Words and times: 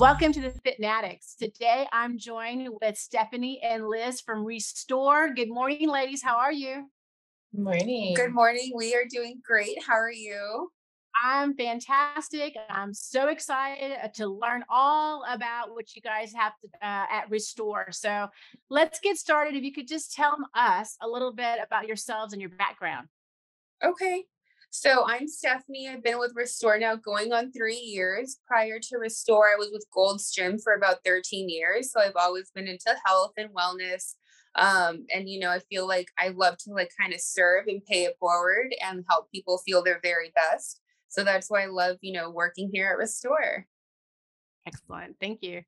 Welcome 0.00 0.32
to 0.32 0.40
the 0.40 0.54
Fitnatics. 0.64 1.36
Today 1.36 1.86
I'm 1.92 2.16
joined 2.16 2.66
with 2.80 2.96
Stephanie 2.96 3.60
and 3.62 3.86
Liz 3.86 4.22
from 4.22 4.46
Restore. 4.46 5.34
Good 5.34 5.50
morning, 5.50 5.90
ladies. 5.90 6.22
How 6.22 6.38
are 6.38 6.50
you? 6.50 6.86
Good 7.54 7.60
Morning. 7.62 8.14
Good 8.14 8.32
morning. 8.32 8.72
We 8.74 8.94
are 8.94 9.04
doing 9.10 9.42
great. 9.46 9.76
How 9.86 9.96
are 9.96 10.10
you? 10.10 10.70
I'm 11.22 11.54
fantastic. 11.54 12.56
I'm 12.70 12.94
so 12.94 13.28
excited 13.28 13.98
uh, 14.02 14.08
to 14.14 14.26
learn 14.26 14.64
all 14.70 15.22
about 15.30 15.74
what 15.74 15.94
you 15.94 16.00
guys 16.00 16.32
have 16.32 16.54
to, 16.62 16.68
uh, 16.82 17.04
at 17.12 17.28
Restore. 17.28 17.88
So 17.90 18.28
let's 18.70 19.00
get 19.00 19.18
started. 19.18 19.54
If 19.54 19.64
you 19.64 19.72
could 19.74 19.86
just 19.86 20.14
tell 20.14 20.38
us 20.54 20.96
a 21.02 21.08
little 21.08 21.34
bit 21.34 21.58
about 21.62 21.86
yourselves 21.86 22.32
and 22.32 22.40
your 22.40 22.52
background. 22.52 23.08
Okay. 23.84 24.24
So 24.72 25.04
I'm 25.04 25.26
Stephanie. 25.26 25.88
I've 25.88 26.04
been 26.04 26.20
with 26.20 26.32
Restore 26.36 26.78
now 26.78 26.94
going 26.94 27.32
on 27.32 27.50
three 27.50 27.76
years. 27.76 28.38
Prior 28.46 28.78
to 28.78 28.98
Restore, 28.98 29.48
I 29.48 29.56
was 29.58 29.70
with 29.72 29.84
Gold's 29.92 30.30
Gym 30.30 30.58
for 30.58 30.74
about 30.74 30.98
13 31.04 31.48
years. 31.48 31.90
So 31.90 32.00
I've 32.00 32.14
always 32.14 32.52
been 32.54 32.68
into 32.68 32.94
health 33.04 33.32
and 33.36 33.50
wellness. 33.50 34.14
Um, 34.54 35.06
and 35.12 35.28
you 35.28 35.40
know, 35.40 35.50
I 35.50 35.58
feel 35.58 35.88
like 35.88 36.06
I 36.18 36.28
love 36.28 36.56
to 36.58 36.72
like 36.72 36.92
kind 36.98 37.12
of 37.12 37.20
serve 37.20 37.66
and 37.66 37.84
pay 37.84 38.04
it 38.04 38.16
forward 38.20 38.72
and 38.80 39.04
help 39.08 39.30
people 39.32 39.58
feel 39.58 39.82
their 39.82 39.98
very 40.04 40.32
best. 40.36 40.80
So 41.08 41.24
that's 41.24 41.50
why 41.50 41.64
I 41.64 41.66
love, 41.66 41.96
you 42.00 42.12
know, 42.12 42.30
working 42.30 42.70
here 42.72 42.90
at 42.90 42.98
Restore. 42.98 43.66
Excellent. 44.66 45.16
Thank 45.20 45.42
you. 45.42 45.62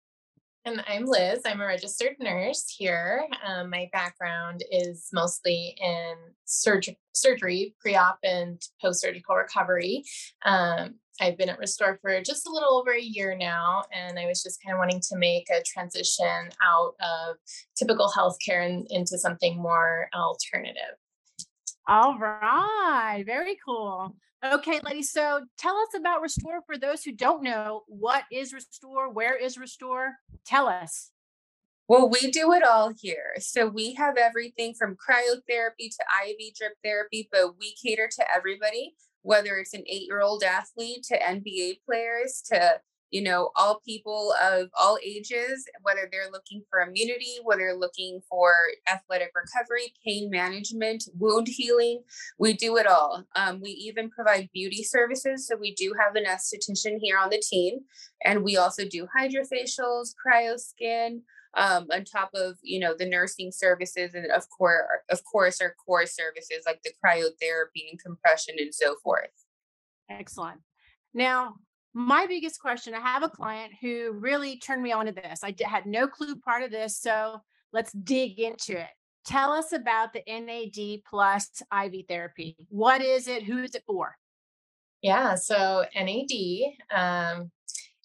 And 0.65 0.81
I'm 0.87 1.07
Liz. 1.07 1.41
I'm 1.45 1.61
a 1.61 1.67
registered 1.67 2.15
nurse 2.21 2.73
here. 2.79 3.27
Um, 3.45 3.69
my 3.69 3.89
background 3.93 4.63
is 4.71 5.09
mostly 5.13 5.75
in 5.81 6.15
surg- 6.45 6.97
surgery, 7.13 7.75
pre 7.81 7.97
op, 7.97 8.19
and 8.23 8.63
post 8.81 9.01
surgical 9.01 9.35
recovery. 9.35 10.05
Um, 10.45 10.95
I've 11.21 11.37
been 11.37 11.49
at 11.49 11.59
Restore 11.59 11.99
for 12.01 12.21
just 12.23 12.47
a 12.47 12.51
little 12.51 12.75
over 12.79 12.93
a 12.93 13.01
year 13.01 13.37
now, 13.37 13.83
and 13.93 14.21
I 14.21 14.27
was 14.27 14.41
just 14.41 14.63
kind 14.63 14.73
of 14.73 14.79
wanting 14.79 15.01
to 15.11 15.17
make 15.17 15.51
a 15.51 15.63
transition 15.67 16.51
out 16.65 16.95
of 17.01 17.37
typical 17.77 18.09
healthcare 18.17 18.65
and 18.65 18.87
into 18.89 19.19
something 19.19 19.61
more 19.61 20.09
alternative. 20.15 20.97
All 21.89 22.19
right. 22.19 23.25
Very 23.27 23.57
cool. 23.65 24.15
Okay, 24.45 24.81
ladies. 24.85 25.13
So 25.13 25.43
tell 25.59 25.77
us 25.77 25.89
about 25.97 26.21
Restore 26.21 26.63
for 26.67 26.77
those 26.77 27.03
who 27.05 27.13
don't 27.13 27.43
know. 27.43 27.83
What 27.87 28.25
is 28.33 28.53
Restore? 28.53 29.13
Where 29.13 29.37
is 29.37 29.57
Restore? 29.59 30.15
Tell 30.45 30.67
us. 30.69 31.11
Well, 31.89 32.09
we 32.09 32.31
do 32.31 32.53
it 32.53 32.63
all 32.63 32.93
here. 33.01 33.35
So 33.39 33.67
we 33.67 33.95
have 33.95 34.17
everything 34.17 34.75
from 34.75 34.97
cryotherapy 34.97 35.91
to 35.91 36.05
IV 36.27 36.55
drip 36.57 36.73
therapy, 36.83 37.29
but 37.31 37.59
we 37.59 37.75
cater 37.75 38.09
to 38.17 38.25
everybody, 38.35 38.95
whether 39.23 39.57
it's 39.57 39.75
an 39.75 39.85
eight 39.87 40.07
year 40.07 40.23
old 40.23 40.43
athlete 40.43 41.05
to 41.09 41.19
NBA 41.19 41.81
players 41.85 42.43
to 42.53 42.81
you 43.13 43.23
know, 43.23 43.51
all 43.57 43.81
people 43.85 44.35
of 44.43 44.71
all 44.77 44.99
ages, 45.05 45.67
whether 45.83 46.09
they're 46.11 46.31
looking 46.33 46.63
for 46.71 46.81
immunity, 46.81 47.37
whether 47.45 47.61
they're 47.61 47.77
looking 47.77 48.23
for 48.29 48.55
athletic 48.91 49.33
recovery, 49.37 49.93
pain 50.05 50.31
management, 50.31 51.05
wound 51.19 51.47
healing. 51.47 52.03
We 52.39 52.55
do 52.55 52.79
it 52.79 52.87
all. 52.87 53.25
Um, 53.37 53.61
we 53.61 53.69
even 53.71 54.09
provide 54.09 54.49
beauty 54.55 54.83
services. 54.83 55.47
So 55.47 55.57
we 55.57 55.75
do 55.75 55.95
have 56.01 56.17
an 56.17 56.25
esthetician 56.25 56.99
here 57.03 57.19
on 57.19 57.29
the 57.29 57.43
team, 57.47 57.81
and 58.25 58.43
we 58.43 58.57
also 58.57 58.89
do 58.89 59.07
hydrofacials, 59.17 60.15
cryoskin. 60.27 61.21
Um, 61.55 61.89
on 61.93 62.05
top 62.05 62.31
of 62.35 62.57
you 62.63 62.81
know 62.81 62.95
the 62.99 63.05
nursing 63.05 63.53
services 63.53 64.15
and 64.15 64.25
of 64.33 64.49
course 64.49 64.87
of 65.11 65.23
course 65.31 65.61
our 65.61 65.75
core 65.85 66.07
services 66.07 66.65
like 66.65 66.81
the 66.83 66.93
cryotherapy 67.05 67.91
and 67.91 68.03
compression 68.03 68.55
and 68.59 68.75
so 68.75 68.95
forth 69.05 69.29
excellent 70.09 70.61
now 71.13 71.57
my 71.95 72.27
biggest 72.27 72.61
question 72.61 72.95
i 72.95 73.01
have 73.01 73.23
a 73.23 73.29
client 73.29 73.73
who 73.81 74.13
really 74.13 74.59
turned 74.59 74.83
me 74.83 74.93
on 74.93 75.07
to 75.07 75.13
this 75.13 75.45
i 75.45 75.55
had 75.65 75.87
no 75.87 76.07
clue 76.07 76.37
part 76.37 76.63
of 76.63 76.71
this 76.71 76.99
so 76.99 77.41
let's 77.73 77.93
dig 77.93 78.39
into 78.39 78.79
it. 78.79 78.89
Tell 79.25 79.53
us 79.53 79.73
about 79.73 80.13
the 80.13 80.23
nad 80.29 81.03
plus 81.09 81.63
iv 81.85 81.95
therapy. 82.09 82.57
What 82.69 83.01
is 83.01 83.29
it? 83.29 83.45
Who 83.45 83.63
is 83.63 83.75
it 83.75 83.85
for? 83.87 84.17
Yeah 85.01 85.35
so 85.35 85.85
nad 85.97 86.31
um, 86.95 87.51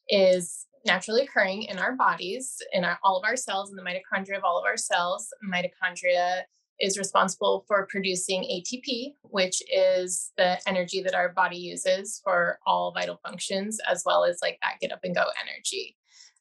is 0.10 0.66
naturally 0.86 1.24
occurring 1.24 1.64
in 1.64 1.80
our 1.80 1.96
bodies 1.96 2.58
in 2.72 2.86
our, 2.86 2.98
all 3.04 3.18
of 3.18 3.26
our 3.26 3.36
cells 3.36 3.72
in 3.72 3.76
the 3.76 3.82
mitochondria 3.82 4.38
of 4.38 4.44
all 4.44 4.58
of 4.58 4.64
our 4.66 4.78
cells 4.78 5.28
mitochondria 5.44 6.44
is 6.80 6.98
responsible 6.98 7.66
for 7.68 7.88
producing 7.88 8.44
ATP, 8.44 9.14
which 9.24 9.62
is 9.74 10.32
the 10.38 10.60
energy 10.68 11.02
that 11.02 11.16
our 11.16 11.30
body 11.30 11.58
uses 11.58 12.22
for 12.24 12.60
all 12.66 12.92
vital 12.92 13.20
functions, 13.26 13.80
as 13.90 14.04
well 14.06 14.24
as 14.24 14.40
like 14.42 14.58
that 14.62 14.80
get 14.80 14.92
up 14.92 15.00
and 15.04 15.16
go 15.16 15.26
energy. 15.42 15.96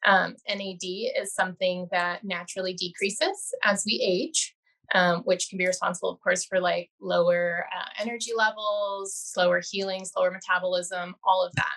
Um, 0.05 0.37
NAD 0.49 0.83
is 0.83 1.35
something 1.35 1.89
that 1.91 2.25
naturally 2.25 2.75
decreases 2.75 3.55
as 3.65 3.83
we 3.87 4.01
age, 4.05 4.55
um, 4.95 5.23
which 5.23 5.49
can 5.49 5.59
be 5.59 5.67
responsible, 5.67 6.11
of 6.11 6.21
course, 6.21 6.45
for 6.45 6.61
like 6.61 6.91
lower 7.01 7.67
uh, 7.77 7.89
energy 8.01 8.33
levels, 8.37 9.15
slower 9.15 9.61
healing, 9.69 10.05
slower 10.05 10.31
metabolism, 10.31 11.15
all 11.25 11.45
of 11.45 11.55
that. 11.55 11.75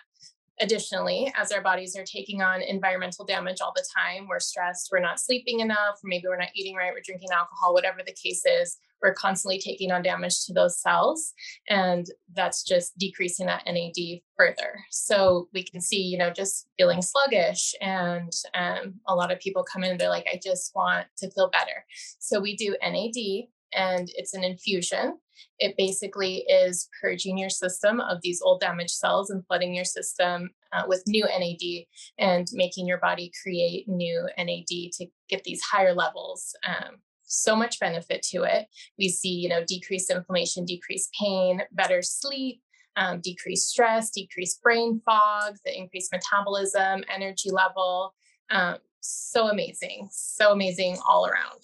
Additionally, 0.62 1.32
as 1.38 1.52
our 1.52 1.62
bodies 1.62 1.96
are 1.96 2.04
taking 2.04 2.42
on 2.42 2.62
environmental 2.62 3.24
damage 3.26 3.62
all 3.62 3.74
the 3.76 3.86
time, 3.96 4.28
we're 4.28 4.40
stressed, 4.40 4.90
we're 4.92 5.00
not 5.00 5.20
sleeping 5.20 5.62
enough, 5.62 6.00
maybe 6.04 6.26
we're 6.28 6.38
not 6.38 6.50
eating 6.54 6.76
right, 6.76 6.92
we're 6.94 7.02
drinking 7.04 7.30
alcohol, 7.32 7.74
whatever 7.74 8.00
the 8.06 8.16
case 8.22 8.44
is, 8.46 8.78
we're 9.02 9.14
constantly 9.14 9.60
taking 9.60 9.92
on 9.92 10.02
damage 10.02 10.46
to 10.46 10.54
those 10.54 10.82
cells. 10.82 11.34
And 11.70 12.06
that's 12.34 12.64
just 12.64 12.98
decreasing 12.98 13.46
that 13.46 13.64
NAD 13.66 14.20
further. 14.38 14.80
So 14.90 15.48
we 15.54 15.64
can 15.64 15.80
see, 15.80 16.02
you 16.02 16.18
know, 16.18 16.30
just 16.30 16.68
feeling 16.78 17.02
sluggish. 17.02 17.74
And 17.82 18.34
um, 18.54 18.96
a 19.08 19.16
lot 19.16 19.32
of 19.32 19.40
people 19.40 19.64
come 19.64 19.84
in, 19.84 19.98
they're 19.98 20.10
like, 20.10 20.28
I 20.32 20.40
just 20.44 20.74
want 20.76 21.08
to 21.20 21.32
feel 21.32 21.50
better. 21.50 21.86
So 22.20 22.42
we 22.42 22.58
do 22.58 22.76
NAD 22.82 23.48
and 23.74 24.10
it's 24.16 24.34
an 24.34 24.44
infusion. 24.44 25.18
It 25.60 25.76
basically 25.78 26.46
is 26.50 26.90
purging 27.02 27.38
your 27.38 27.50
system 27.50 28.02
of 28.02 28.20
these 28.22 28.42
old 28.42 28.62
damaged 28.62 28.92
cells 28.92 29.30
and 29.30 29.46
flooding 29.46 29.74
your 29.74 29.86
system 29.86 30.50
uh, 30.72 30.84
with 30.88 31.04
new 31.08 31.26
NAD 31.26 31.86
and 32.18 32.48
making 32.54 32.88
your 32.88 32.98
body 32.98 33.32
create 33.42 33.88
new 33.88 34.28
NAD 34.38 34.68
to 34.68 35.06
get 35.30 35.44
these 35.44 35.62
higher 35.62 35.94
levels. 35.94 36.56
Um, 36.68 36.98
so 37.24 37.56
much 37.56 37.80
benefit 37.80 38.22
to 38.24 38.44
it. 38.44 38.68
We 38.98 39.10
see, 39.10 39.30
you 39.30 39.50
know, 39.50 39.64
decreased 39.64 40.10
inflammation, 40.10 40.66
decreased 40.66 41.14
pain, 41.20 41.62
better 41.72 42.02
sleep, 42.02 42.62
um, 42.96 43.22
decreased 43.22 43.70
stress, 43.70 44.10
decreased 44.10 44.62
brain 44.62 45.02
fog, 45.06 45.56
the 45.64 45.78
increased 45.78 46.12
metabolism, 46.12 47.04
energy 47.14 47.52
level. 47.52 48.14
Um, 48.50 48.78
so 49.00 49.48
amazing, 49.48 50.10
so 50.12 50.52
amazing 50.52 50.98
all 51.08 51.26
around. 51.26 51.64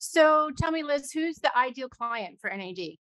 So 0.00 0.50
tell 0.56 0.72
me, 0.72 0.82
Liz, 0.82 1.12
who's 1.12 1.36
the 1.36 1.56
ideal 1.56 1.88
client 1.88 2.38
for 2.40 2.50
NAD? 2.50 2.96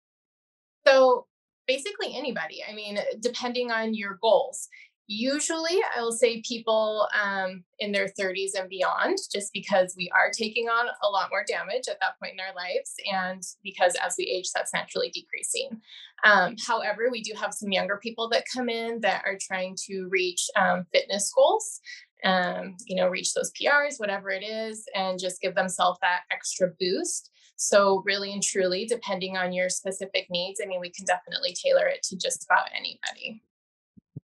So 0.86 1.26
basically 1.66 2.16
anybody. 2.16 2.62
I 2.68 2.72
mean, 2.72 2.98
depending 3.20 3.70
on 3.70 3.94
your 3.94 4.18
goals. 4.22 4.68
Usually, 5.06 5.80
I 5.94 6.00
will 6.00 6.12
say 6.12 6.40
people 6.40 7.06
um, 7.22 7.62
in 7.78 7.92
their 7.92 8.08
30s 8.18 8.58
and 8.58 8.70
beyond, 8.70 9.18
just 9.30 9.52
because 9.52 9.94
we 9.98 10.10
are 10.14 10.30
taking 10.30 10.68
on 10.68 10.86
a 11.02 11.10
lot 11.10 11.28
more 11.30 11.44
damage 11.46 11.88
at 11.90 11.98
that 12.00 12.18
point 12.18 12.32
in 12.32 12.40
our 12.40 12.54
lives, 12.54 12.94
and 13.12 13.42
because 13.62 13.94
as 14.02 14.14
we 14.16 14.24
age, 14.24 14.48
that's 14.54 14.72
naturally 14.72 15.10
decreasing. 15.10 15.82
Um, 16.24 16.56
however, 16.66 17.10
we 17.12 17.22
do 17.22 17.34
have 17.38 17.52
some 17.52 17.70
younger 17.70 17.98
people 18.02 18.30
that 18.30 18.46
come 18.50 18.70
in 18.70 19.00
that 19.00 19.24
are 19.26 19.36
trying 19.38 19.76
to 19.88 20.08
reach 20.10 20.46
um, 20.56 20.86
fitness 20.90 21.30
goals 21.36 21.82
um, 22.24 22.76
you 22.86 22.96
know, 22.96 23.08
reach 23.08 23.34
those 23.34 23.52
PRs, 23.52 23.98
whatever 23.98 24.30
it 24.30 24.42
is, 24.42 24.86
and 24.94 25.18
just 25.18 25.40
give 25.40 25.54
themselves 25.54 25.98
that 26.00 26.20
extra 26.30 26.70
boost. 26.80 27.30
So, 27.56 28.02
really 28.04 28.32
and 28.32 28.42
truly, 28.42 28.86
depending 28.86 29.36
on 29.36 29.52
your 29.52 29.68
specific 29.68 30.26
needs, 30.30 30.60
I 30.62 30.66
mean, 30.66 30.80
we 30.80 30.90
can 30.90 31.04
definitely 31.04 31.54
tailor 31.54 31.86
it 31.86 32.02
to 32.04 32.16
just 32.16 32.44
about 32.44 32.66
anybody. 32.76 33.42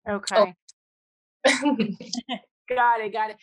Okay. 0.09 0.55
Oh. 1.47 1.77
got 2.69 3.01
it. 3.01 3.13
Got 3.13 3.31
it. 3.31 3.37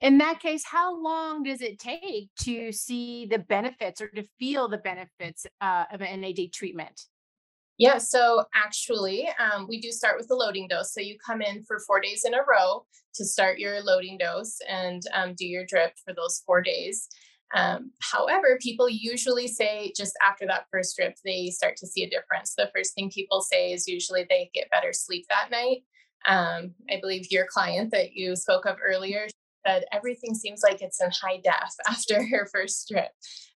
In 0.00 0.18
that 0.18 0.40
case, 0.40 0.64
how 0.64 1.00
long 1.00 1.42
does 1.42 1.60
it 1.60 1.78
take 1.78 2.30
to 2.40 2.72
see 2.72 3.26
the 3.26 3.38
benefits 3.38 4.00
or 4.00 4.08
to 4.08 4.24
feel 4.38 4.68
the 4.68 4.78
benefits 4.78 5.46
uh, 5.60 5.84
of 5.92 6.00
an 6.02 6.20
NAD 6.20 6.52
treatment? 6.52 7.02
Yeah, 7.78 7.98
so 7.98 8.44
actually, 8.54 9.28
um, 9.38 9.68
we 9.68 9.80
do 9.80 9.92
start 9.92 10.18
with 10.18 10.26
the 10.26 10.34
loading 10.34 10.66
dose. 10.66 10.92
So 10.92 11.00
you 11.00 11.16
come 11.24 11.40
in 11.40 11.62
for 11.62 11.78
four 11.86 12.00
days 12.00 12.24
in 12.24 12.34
a 12.34 12.38
row 12.38 12.84
to 13.14 13.24
start 13.24 13.60
your 13.60 13.80
loading 13.82 14.18
dose 14.18 14.58
and 14.68 15.00
um, 15.14 15.34
do 15.36 15.46
your 15.46 15.64
drip 15.64 15.92
for 16.04 16.12
those 16.12 16.42
four 16.44 16.60
days. 16.60 17.08
Um, 17.54 17.92
however, 18.00 18.58
people 18.60 18.88
usually 18.90 19.46
say 19.46 19.92
just 19.96 20.12
after 20.26 20.44
that 20.46 20.66
first 20.72 20.96
drip, 20.96 21.14
they 21.24 21.50
start 21.50 21.76
to 21.76 21.86
see 21.86 22.02
a 22.02 22.10
difference. 22.10 22.54
The 22.54 22.70
first 22.74 22.94
thing 22.94 23.10
people 23.10 23.40
say 23.40 23.72
is 23.72 23.88
usually 23.88 24.26
they 24.28 24.50
get 24.52 24.70
better 24.70 24.92
sleep 24.92 25.26
that 25.30 25.50
night. 25.50 25.84
Um, 26.26 26.74
I 26.90 26.98
believe 27.00 27.30
your 27.30 27.46
client 27.46 27.92
that 27.92 28.12
you 28.12 28.34
spoke 28.34 28.66
of 28.66 28.76
earlier 28.84 29.28
said 29.66 29.84
everything 29.92 30.34
seems 30.34 30.62
like 30.62 30.82
it's 30.82 31.00
in 31.00 31.10
high 31.10 31.40
def 31.42 31.74
after 31.88 32.26
her 32.26 32.48
first 32.52 32.88
drip. 32.88 33.10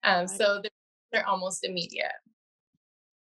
Um, 0.05 0.29
so 0.29 0.61
they're, 0.63 0.71
they're 1.13 1.29
almost 1.29 1.65
immediate. 1.65 2.13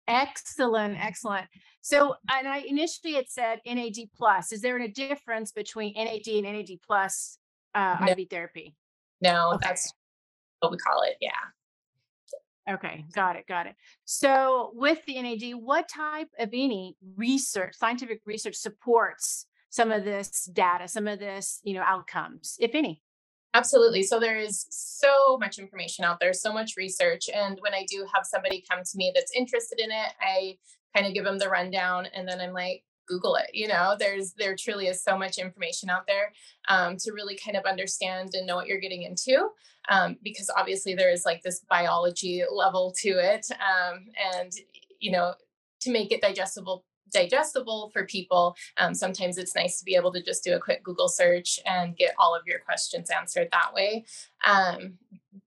Excellent, 0.08 0.99
excellent. 1.05 1.47
So, 1.81 2.14
and 2.31 2.49
I 2.49 2.58
initially 2.67 3.14
had 3.14 3.29
said 3.29 3.61
NAD 3.67 3.97
plus. 4.17 4.53
Is 4.53 4.61
there 4.61 4.79
a 4.79 4.88
difference 4.88 5.53
between 5.53 5.94
NAD 5.94 6.26
and 6.26 6.43
NAD 6.43 6.79
plus 6.87 7.38
uh, 7.75 7.97
no. 8.00 8.12
IV 8.12 8.29
therapy? 8.31 8.75
No, 9.20 9.53
okay. 9.55 9.67
that's 9.69 9.93
what 10.61 10.73
we 10.73 10.79
call 10.79 11.03
it. 11.03 11.17
Yeah. 11.20 11.31
Okay, 12.69 13.05
got 13.12 13.37
it, 13.37 13.47
got 13.47 13.67
it. 13.67 13.76
So, 14.05 14.73
with 14.75 15.05
the 15.06 15.23
NAD, 15.23 15.61
what 15.62 15.88
type 15.88 16.29
of 16.38 16.49
any 16.53 16.97
research, 17.17 17.76
scientific 17.76 18.20
research, 18.26 18.56
supports 18.56 19.47
some 19.70 19.93
of 19.93 20.05
this 20.05 20.44
data, 20.53 20.88
some 20.88 21.06
of 21.06 21.20
this, 21.20 21.61
you 21.62 21.75
know, 21.75 21.82
outcomes, 21.82 22.56
if 22.58 22.75
any? 22.75 23.03
Absolutely. 23.56 24.03
So 24.03 24.20
there 24.20 24.37
is 24.37 24.67
so 24.69 25.38
much 25.38 25.58
information 25.58 26.05
out 26.05 26.20
there, 26.20 26.35
so 26.35 26.53
much 26.53 26.76
research. 26.76 27.31
And 27.35 27.58
when 27.62 27.73
I 27.73 27.87
do 27.88 28.06
have 28.14 28.26
somebody 28.26 28.62
come 28.70 28.81
to 28.85 28.97
me 28.97 29.12
that's 29.14 29.32
interested 29.35 29.81
in 29.81 29.91
it, 29.91 30.12
I 30.20 30.58
kind 30.94 31.06
of 31.06 31.14
give 31.14 31.25
them 31.25 31.38
the 31.38 31.49
rundown 31.49 32.06
and 32.14 32.29
then 32.29 32.38
I'm 32.38 32.53
like, 32.53 32.85
Google 33.08 33.37
it. 33.37 33.49
You 33.55 33.69
know, 33.69 33.97
there's 33.99 34.35
there 34.35 34.56
truly 34.56 34.88
is 34.88 35.03
so 35.03 35.17
much 35.17 35.38
information 35.38 35.88
out 35.88 36.06
there 36.06 36.32
um, 36.69 36.99
to 36.99 37.12
really 37.12 37.38
kind 37.43 37.56
of 37.56 37.64
understand 37.64 38.35
and 38.35 38.47
know 38.47 38.56
what 38.56 38.67
you're 38.67 38.81
getting 38.81 39.05
into. 39.05 39.49
Um, 39.88 40.19
because 40.23 40.50
obviously 40.55 40.94
there 40.94 41.11
is 41.11 41.25
like 41.25 41.43
this 41.43 41.61
biology 41.70 42.43
level 42.53 42.93
to 43.03 43.08
it. 43.08 43.47
Um, 43.53 44.06
and 44.35 44.53
you 45.00 45.12
know, 45.12 45.32
to 45.81 45.91
make 45.91 46.12
it 46.12 46.20
digestible 46.20 46.85
digestible 47.11 47.91
for 47.93 48.05
people, 48.05 48.56
um, 48.79 48.94
sometimes 48.94 49.38
it's 49.38 49.55
nice 49.55 49.79
to 49.79 49.85
be 49.85 49.94
able 49.94 50.12
to 50.12 50.23
just 50.23 50.44
do 50.44 50.55
a 50.55 50.61
quick 50.61 50.82
Google 50.82 51.08
search 51.08 51.61
and 51.67 51.97
get 51.97 52.14
all 52.19 52.35
of 52.35 52.47
your 52.47 52.58
questions 52.61 53.11
answered 53.11 53.49
that 53.53 53.73
way. 53.75 54.05
Um, 54.47 54.99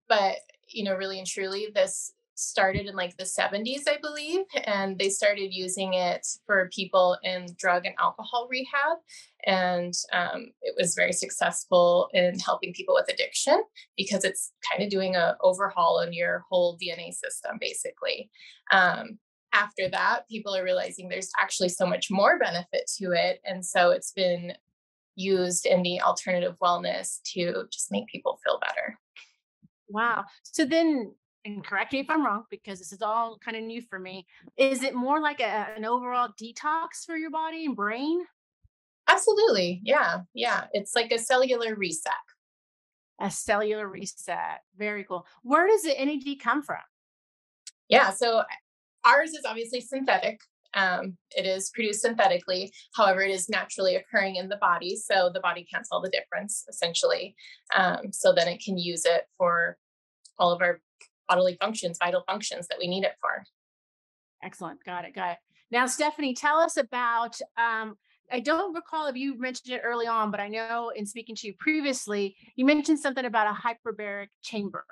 but 0.08 0.38
you 0.68 0.84
know, 0.84 0.96
really 0.96 1.18
and 1.18 1.28
truly, 1.28 1.68
this 1.74 2.14
started 2.40 2.88
in 2.88 2.96
like 2.96 3.18
the 3.18 3.24
70s, 3.24 3.88
I 3.88 3.98
believe, 4.02 4.46
and 4.64 4.98
they 4.98 5.10
started 5.10 5.54
using 5.54 5.94
it 5.94 6.26
for 6.46 6.70
people 6.74 7.18
in 7.24 7.48
drug 7.58 7.86
and 7.86 7.96
alcohol 8.00 8.48
rehab. 8.50 8.98
And 9.46 9.94
um, 10.14 10.52
it 10.62 10.74
was 10.78 10.96
very 10.96 11.14
successful 11.14 12.10
in 12.14 12.40
helping 12.40 12.74
people 12.74 12.96
with 12.96 13.10
addiction 13.10 13.62
because 13.98 14.24
it's 14.24 14.52
kind 14.70 14.84
of 14.84 14.90
doing 14.90 15.16
a 15.16 15.38
overhaul 15.42 16.02
on 16.02 16.14
your 16.14 16.46
whole 16.50 16.78
DNA 16.78 17.14
system, 17.14 17.58
basically. 17.60 18.30
Um, 18.72 19.20
after 19.54 19.90
that, 19.90 20.28
people 20.30 20.56
are 20.56 20.64
realizing 20.64 21.10
there's 21.10 21.32
actually 21.40 21.70
so 21.70 21.86
much 21.86 22.08
more 22.10 22.38
benefit 22.40 22.90
to 22.98 23.12
it. 23.12 23.40
And 23.46 23.66
so 23.66 23.92
it's 23.92 24.12
been 24.12 24.54
used 25.16 25.66
in 25.66 25.82
the 25.82 26.02
alternative 26.02 26.56
wellness 26.62 27.20
to 27.34 27.66
just 27.72 27.92
make 27.92 28.08
people 28.08 28.40
feel 28.46 28.60
better. 28.60 28.98
Wow. 29.90 30.26
So 30.44 30.66
then, 30.66 31.14
and 31.46 31.66
correct 31.66 31.94
me 31.94 32.00
if 32.00 32.10
I'm 32.10 32.26
wrong, 32.26 32.44
because 32.50 32.80
this 32.80 32.94
is 32.94 33.02
all 33.02 33.38
kind 33.44 33.58
of 33.58 33.64
new 33.64 33.82
for 33.82 34.00
me. 34.00 34.26
Is 34.58 34.84
it 34.84 34.94
more 34.94 35.20
like 35.20 35.40
a, 35.40 35.68
an 35.76 35.86
overall 35.86 36.30
detox 36.42 37.06
for 37.06 37.18
your 37.18 37.32
body 37.32 37.66
and 37.66 37.76
brain? 37.76 38.22
Absolutely. 39.08 39.82
Yeah. 39.84 40.20
Yeah. 40.34 40.66
It's 40.74 40.96
like 40.96 41.12
a 41.12 41.18
cellular 41.18 41.76
reset. 41.76 42.14
A 43.20 43.32
cellular 43.32 43.90
reset. 43.90 44.60
Very 44.78 45.04
cool. 45.04 45.26
Where 45.42 45.68
does 45.68 45.82
the 45.82 45.96
NAD 45.98 46.40
come 46.40 46.62
from? 46.62 46.78
Yeah. 47.90 48.12
So 48.12 48.44
Ours 49.06 49.32
is 49.32 49.46
obviously 49.46 49.82
synthetic. 49.82 50.40
Um, 50.74 51.18
it 51.36 51.46
is 51.46 51.72
produced 51.72 52.02
synthetically. 52.02 52.72
However, 52.96 53.22
it 53.22 53.32
is 53.32 53.50
naturally 53.50 53.96
occurring 53.96 54.36
in 54.36 54.50
the 54.50 54.58
body. 54.58 54.96
So 54.96 55.32
the 55.34 55.40
body 55.40 55.66
can't 55.72 55.86
tell 55.90 56.02
the 56.02 56.10
difference 56.10 56.66
essentially. 56.70 57.36
Um, 57.76 58.12
so 58.12 58.34
then 58.34 58.48
it 58.48 58.62
can 58.64 58.78
use 58.78 59.06
it 59.06 59.24
for 59.38 59.78
all 60.38 60.52
of 60.52 60.62
our 60.62 60.80
bodily 61.28 61.58
functions, 61.60 61.98
vital 62.00 62.24
functions 62.28 62.68
that 62.68 62.78
we 62.80 62.88
need 62.88 63.04
it 63.04 63.16
for. 63.22 63.44
Excellent. 64.44 64.84
Got 64.86 65.06
it. 65.06 65.16
Got 65.16 65.32
it. 65.32 65.38
Now, 65.72 65.86
Stephanie, 65.86 66.34
tell 66.34 66.58
us 66.58 66.78
about. 66.78 67.40
Um, 67.58 67.96
I 68.32 68.40
don't 68.40 68.76
recall 68.76 69.08
if 69.08 69.16
you 69.16 69.40
mentioned 69.40 69.76
it 69.76 69.82
early 69.84 70.06
on, 70.06 70.30
but 70.30 70.40
I 70.40 70.50
know 70.50 70.92
in 70.96 71.06
speaking 71.06 71.36
to 71.38 71.48
you 71.48 71.54
previously, 71.60 72.36
you 72.56 72.64
mentioned 72.64 73.00
something 73.00 73.26
about 73.26 73.48
a 73.48 73.60
hyperbaric 73.60 74.28
chamber. 74.44 74.86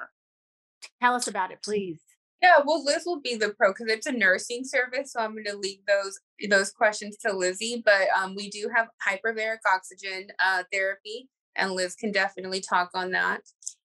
Tell 1.02 1.14
us 1.14 1.28
about 1.28 1.52
it, 1.52 1.60
please. 1.64 2.00
Yeah, 2.42 2.58
well, 2.66 2.84
Liz 2.84 3.04
will 3.06 3.20
be 3.20 3.36
the 3.36 3.54
pro 3.58 3.72
because 3.72 3.88
it's 3.88 4.06
a 4.06 4.12
nursing 4.12 4.64
service, 4.64 5.12
so 5.14 5.20
I'm 5.20 5.34
going 5.34 5.46
to 5.46 5.58
leave 5.58 5.80
those 5.88 6.20
those 6.50 6.72
questions 6.72 7.18
to 7.26 7.36
Lizzie. 7.36 7.82
But 7.84 8.08
um, 8.16 8.36
we 8.36 8.50
do 8.50 8.70
have 8.76 8.90
hyperbaric 9.06 9.58
oxygen 9.68 10.28
uh, 10.46 10.64
therapy, 10.72 11.30
and 11.56 11.72
Liz 11.72 11.96
can 11.96 12.12
definitely 12.12 12.62
talk 12.62 12.92
on 12.94 13.12
that. 13.12 13.42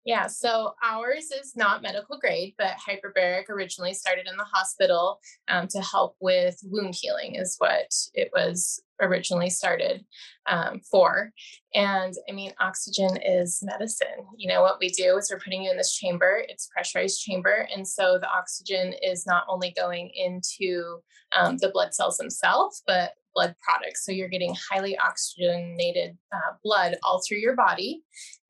Yeah, 0.06 0.28
so 0.28 0.74
ours 0.82 1.30
is 1.32 1.56
not 1.56 1.82
medical 1.82 2.18
grade, 2.18 2.56
but 2.58 2.78
hyperbaric 2.78 3.50
originally 3.50 3.94
started 3.94 4.28
in 4.28 4.38
the 4.38 4.46
hospital 4.46 5.20
um, 5.50 5.68
to 5.68 5.82
help 5.82 6.16
with 6.22 6.58
wound 6.64 6.96
healing, 7.00 7.36
is 7.36 7.56
what 7.60 7.94
it 8.14 8.30
was 8.34 8.82
originally 9.02 9.50
started 9.50 10.06
um, 10.50 10.80
for. 10.90 11.32
And 11.74 12.14
I 12.30 12.32
mean, 12.32 12.54
oxygen 12.60 13.18
is 13.18 13.60
medicine. 13.62 14.26
You 14.38 14.50
know, 14.50 14.62
what 14.62 14.80
we 14.80 14.90
do 14.90 15.18
is 15.18 15.30
we're 15.32 15.40
putting 15.40 15.64
you 15.64 15.72
in 15.72 15.78
this 15.78 15.96
chamber, 15.96 16.44
it's 16.48 16.70
pressurized 16.74 17.22
chamber. 17.22 17.68
And 17.76 17.88
so 17.88 18.18
the 18.20 18.30
oxygen 18.30 18.94
is 19.04 19.28
not 19.28 19.44
only 19.50 19.74
going 19.78 20.12
into 20.16 21.00
um, 21.38 21.58
the 21.58 21.70
blood 21.70 21.94
cells 21.94 22.18
themselves, 22.18 22.84
but 22.88 23.12
blood 23.36 23.56
products. 23.64 24.06
So 24.06 24.12
you're 24.12 24.28
getting 24.28 24.56
highly 24.70 24.98
oxygenated 24.98 26.18
uh, 26.34 26.56
blood 26.64 26.98
all 27.04 27.22
through 27.28 27.38
your 27.38 27.56
body 27.56 28.02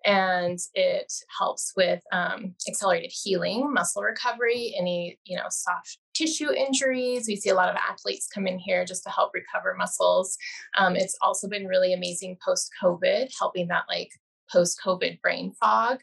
and 0.09 0.57
it 0.73 1.13
helps 1.37 1.71
with 1.77 2.01
um, 2.11 2.55
accelerated 2.67 3.11
healing 3.11 3.71
muscle 3.71 4.01
recovery 4.01 4.73
any 4.77 5.19
you 5.23 5.37
know 5.37 5.45
soft 5.49 5.99
tissue 6.15 6.51
injuries. 6.51 7.27
We 7.27 7.35
see 7.35 7.49
a 7.49 7.55
lot 7.55 7.69
of 7.69 7.75
athletes 7.75 8.27
come 8.27 8.47
in 8.47 8.57
here 8.57 8.83
just 8.85 9.03
to 9.03 9.09
help 9.11 9.31
recover 9.35 9.75
muscles. 9.77 10.35
Um, 10.77 10.95
it's 10.95 11.15
also 11.21 11.47
been 11.47 11.67
really 11.67 11.93
amazing 11.93 12.37
post 12.43 12.71
covid 12.81 13.29
helping 13.37 13.67
that 13.67 13.83
like 13.87 14.09
post 14.51 14.81
covid 14.83 15.21
brain 15.21 15.53
fog. 15.59 15.99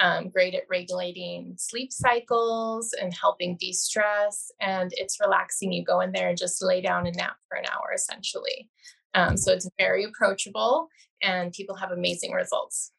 Um, 0.00 0.30
great 0.30 0.54
at 0.54 0.62
regulating 0.70 1.54
sleep 1.58 1.92
cycles 1.92 2.94
and 2.98 3.12
helping 3.12 3.58
de-stress 3.60 4.50
and 4.62 4.90
it's 4.94 5.20
relaxing. 5.20 5.70
You 5.70 5.84
go 5.84 6.00
in 6.00 6.12
there 6.12 6.30
and 6.30 6.38
just 6.38 6.64
lay 6.64 6.80
down 6.80 7.06
and 7.06 7.14
nap 7.14 7.36
for 7.46 7.58
an 7.58 7.66
hour 7.70 7.92
essentially. 7.94 8.70
Um, 9.12 9.36
so 9.36 9.52
it's 9.52 9.68
very 9.78 10.04
approachable 10.04 10.88
and 11.22 11.52
people 11.52 11.76
have 11.76 11.90
amazing 11.90 12.32
results 12.32 12.92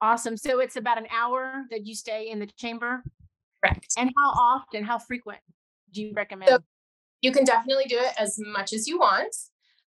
Awesome. 0.00 0.36
So 0.36 0.60
it's 0.60 0.76
about 0.76 0.98
an 0.98 1.06
hour 1.10 1.64
that 1.70 1.86
you 1.86 1.94
stay 1.94 2.28
in 2.30 2.38
the 2.38 2.46
chamber? 2.46 3.02
Correct. 3.64 3.94
And 3.96 4.10
how 4.16 4.30
often, 4.30 4.84
how 4.84 4.98
frequent 4.98 5.40
do 5.92 6.02
you 6.02 6.12
recommend? 6.14 6.50
So 6.50 6.58
you 7.22 7.32
can 7.32 7.44
definitely 7.44 7.86
do 7.86 7.98
it 7.98 8.12
as 8.18 8.38
much 8.38 8.72
as 8.72 8.86
you 8.86 8.98
want. 8.98 9.34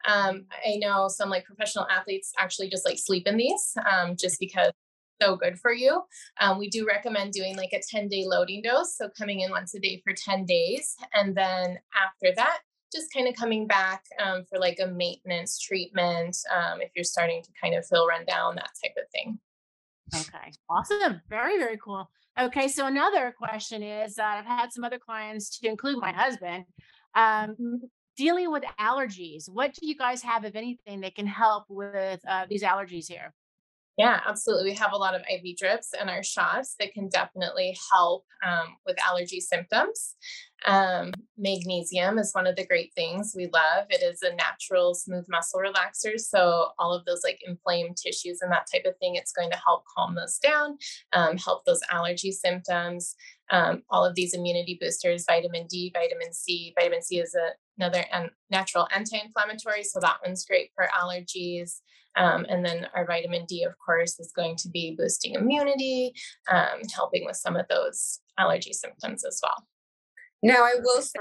Um, 0.07 0.45
I 0.65 0.77
know 0.77 1.07
some 1.09 1.29
like 1.29 1.45
professional 1.45 1.85
athletes 1.89 2.31
actually 2.37 2.69
just 2.69 2.85
like 2.85 2.97
sleep 2.97 3.27
in 3.27 3.37
these 3.37 3.75
um, 3.89 4.15
just 4.15 4.39
because 4.39 4.71
so 5.21 5.35
good 5.35 5.59
for 5.59 5.73
you. 5.73 6.01
Um, 6.39 6.57
we 6.57 6.69
do 6.69 6.87
recommend 6.87 7.33
doing 7.33 7.57
like 7.57 7.73
a 7.73 7.81
10 7.81 8.07
day 8.07 8.25
loading 8.25 8.61
dose. 8.61 8.95
So 8.95 9.09
coming 9.17 9.41
in 9.41 9.51
once 9.51 9.73
a 9.75 9.79
day 9.79 10.01
for 10.03 10.13
10 10.13 10.45
days. 10.45 10.95
And 11.13 11.35
then 11.35 11.77
after 11.95 12.33
that, 12.35 12.59
just 12.93 13.13
kind 13.13 13.27
of 13.27 13.35
coming 13.35 13.67
back 13.67 14.05
um, 14.23 14.45
for 14.49 14.57
like 14.57 14.79
a 14.81 14.87
maintenance 14.87 15.59
treatment 15.59 16.37
um, 16.55 16.81
if 16.81 16.89
you're 16.95 17.03
starting 17.03 17.43
to 17.43 17.49
kind 17.61 17.75
of 17.75 17.85
feel 17.85 18.07
run 18.07 18.25
down, 18.25 18.55
that 18.55 18.71
type 18.83 18.95
of 18.97 19.09
thing. 19.11 19.39
Okay, 20.15 20.51
awesome. 20.69 21.21
Very, 21.29 21.57
very 21.57 21.77
cool. 21.77 22.09
Okay, 22.39 22.67
so 22.67 22.85
another 22.85 23.33
question 23.37 23.83
is 23.83 24.17
uh, 24.17 24.23
I've 24.23 24.45
had 24.45 24.71
some 24.71 24.83
other 24.83 24.99
clients 24.99 25.59
to 25.59 25.67
include 25.67 25.99
my 25.99 26.11
husband 26.11 26.65
um, 27.15 27.81
dealing 28.15 28.51
with 28.51 28.63
allergies. 28.79 29.49
What 29.49 29.73
do 29.73 29.87
you 29.87 29.95
guys 29.95 30.21
have, 30.23 30.45
if 30.45 30.55
anything, 30.55 31.01
that 31.01 31.15
can 31.15 31.27
help 31.27 31.65
with 31.69 32.21
uh, 32.27 32.45
these 32.49 32.63
allergies 32.63 33.07
here? 33.07 33.33
Yeah, 33.99 34.21
absolutely. 34.25 34.69
We 34.71 34.75
have 34.77 34.93
a 34.93 34.97
lot 34.97 35.13
of 35.13 35.23
IV 35.29 35.57
drips 35.57 35.89
and 35.99 36.09
our 36.09 36.23
shots 36.23 36.75
that 36.79 36.93
can 36.93 37.09
definitely 37.09 37.77
help 37.91 38.23
um, 38.47 38.77
with 38.85 38.95
allergy 39.05 39.41
symptoms. 39.41 40.15
Um, 40.65 41.11
magnesium 41.37 42.17
is 42.17 42.31
one 42.31 42.47
of 42.47 42.55
the 42.55 42.65
great 42.65 42.93
things 42.95 43.33
we 43.35 43.49
love. 43.53 43.87
It 43.89 44.01
is 44.01 44.21
a 44.21 44.33
natural 44.35 44.95
smooth 44.95 45.25
muscle 45.27 45.59
relaxer. 45.59 46.17
So, 46.17 46.69
all 46.79 46.93
of 46.93 47.03
those 47.03 47.23
like 47.25 47.41
inflamed 47.45 47.97
tissues 47.97 48.39
and 48.41 48.53
that 48.53 48.67
type 48.73 48.85
of 48.85 48.97
thing, 48.99 49.15
it's 49.15 49.33
going 49.33 49.51
to 49.51 49.59
help 49.65 49.83
calm 49.93 50.15
those 50.15 50.37
down, 50.37 50.77
um, 51.11 51.37
help 51.37 51.65
those 51.65 51.81
allergy 51.91 52.31
symptoms. 52.31 53.15
Um, 53.51 53.83
all 53.89 54.05
of 54.05 54.15
these 54.15 54.33
immunity 54.33 54.77
boosters, 54.79 55.25
vitamin 55.27 55.67
D, 55.67 55.91
vitamin 55.93 56.31
C. 56.31 56.73
Vitamin 56.79 57.01
C 57.01 57.19
is 57.19 57.35
a, 57.35 57.49
another 57.79 58.03
an, 58.11 58.29
natural 58.49 58.87
anti 58.93 59.17
inflammatory. 59.17 59.83
So, 59.83 59.99
that 59.99 60.17
one's 60.25 60.45
great 60.45 60.71
for 60.75 60.87
allergies. 60.99 61.81
Um, 62.15 62.45
and 62.49 62.65
then 62.65 62.87
our 62.95 63.05
vitamin 63.05 63.45
D, 63.45 63.63
of 63.63 63.73
course, 63.83 64.19
is 64.19 64.31
going 64.35 64.55
to 64.57 64.69
be 64.69 64.95
boosting 64.97 65.35
immunity, 65.35 66.13
um, 66.51 66.81
helping 66.93 67.25
with 67.25 67.37
some 67.37 67.55
of 67.55 67.67
those 67.69 68.19
allergy 68.37 68.73
symptoms 68.73 69.23
as 69.23 69.39
well. 69.41 69.67
Now, 70.41 70.63
I 70.63 70.75
will 70.81 71.01
say, 71.01 71.19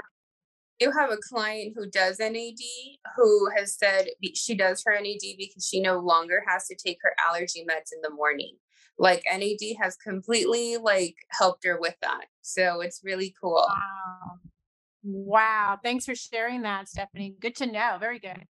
you 0.79 0.91
have 0.91 1.11
a 1.11 1.17
client 1.17 1.73
who 1.75 1.89
does 1.89 2.19
NAD 2.19 2.59
who 3.15 3.49
has 3.55 3.75
said 3.77 4.07
she 4.33 4.55
does 4.55 4.81
her 4.85 4.93
NAD 4.93 5.35
because 5.37 5.67
she 5.67 5.81
no 5.81 5.99
longer 5.99 6.43
has 6.47 6.67
to 6.67 6.75
take 6.75 6.99
her 7.01 7.13
allergy 7.27 7.65
meds 7.69 7.91
in 7.93 8.01
the 8.01 8.09
morning. 8.09 8.55
Like 8.97 9.23
NAD 9.31 9.77
has 9.81 9.97
completely 9.97 10.77
like 10.77 11.15
helped 11.31 11.65
her 11.65 11.79
with 11.79 11.95
that. 12.01 12.25
So 12.41 12.81
it's 12.81 13.01
really 13.03 13.35
cool. 13.41 13.65
Wow. 13.67 14.39
Wow. 15.11 15.79
Thanks 15.83 16.05
for 16.05 16.13
sharing 16.13 16.61
that, 16.63 16.87
Stephanie. 16.87 17.35
Good 17.39 17.55
to 17.57 17.65
know. 17.65 17.97
Very 17.99 18.19
good. 18.19 18.43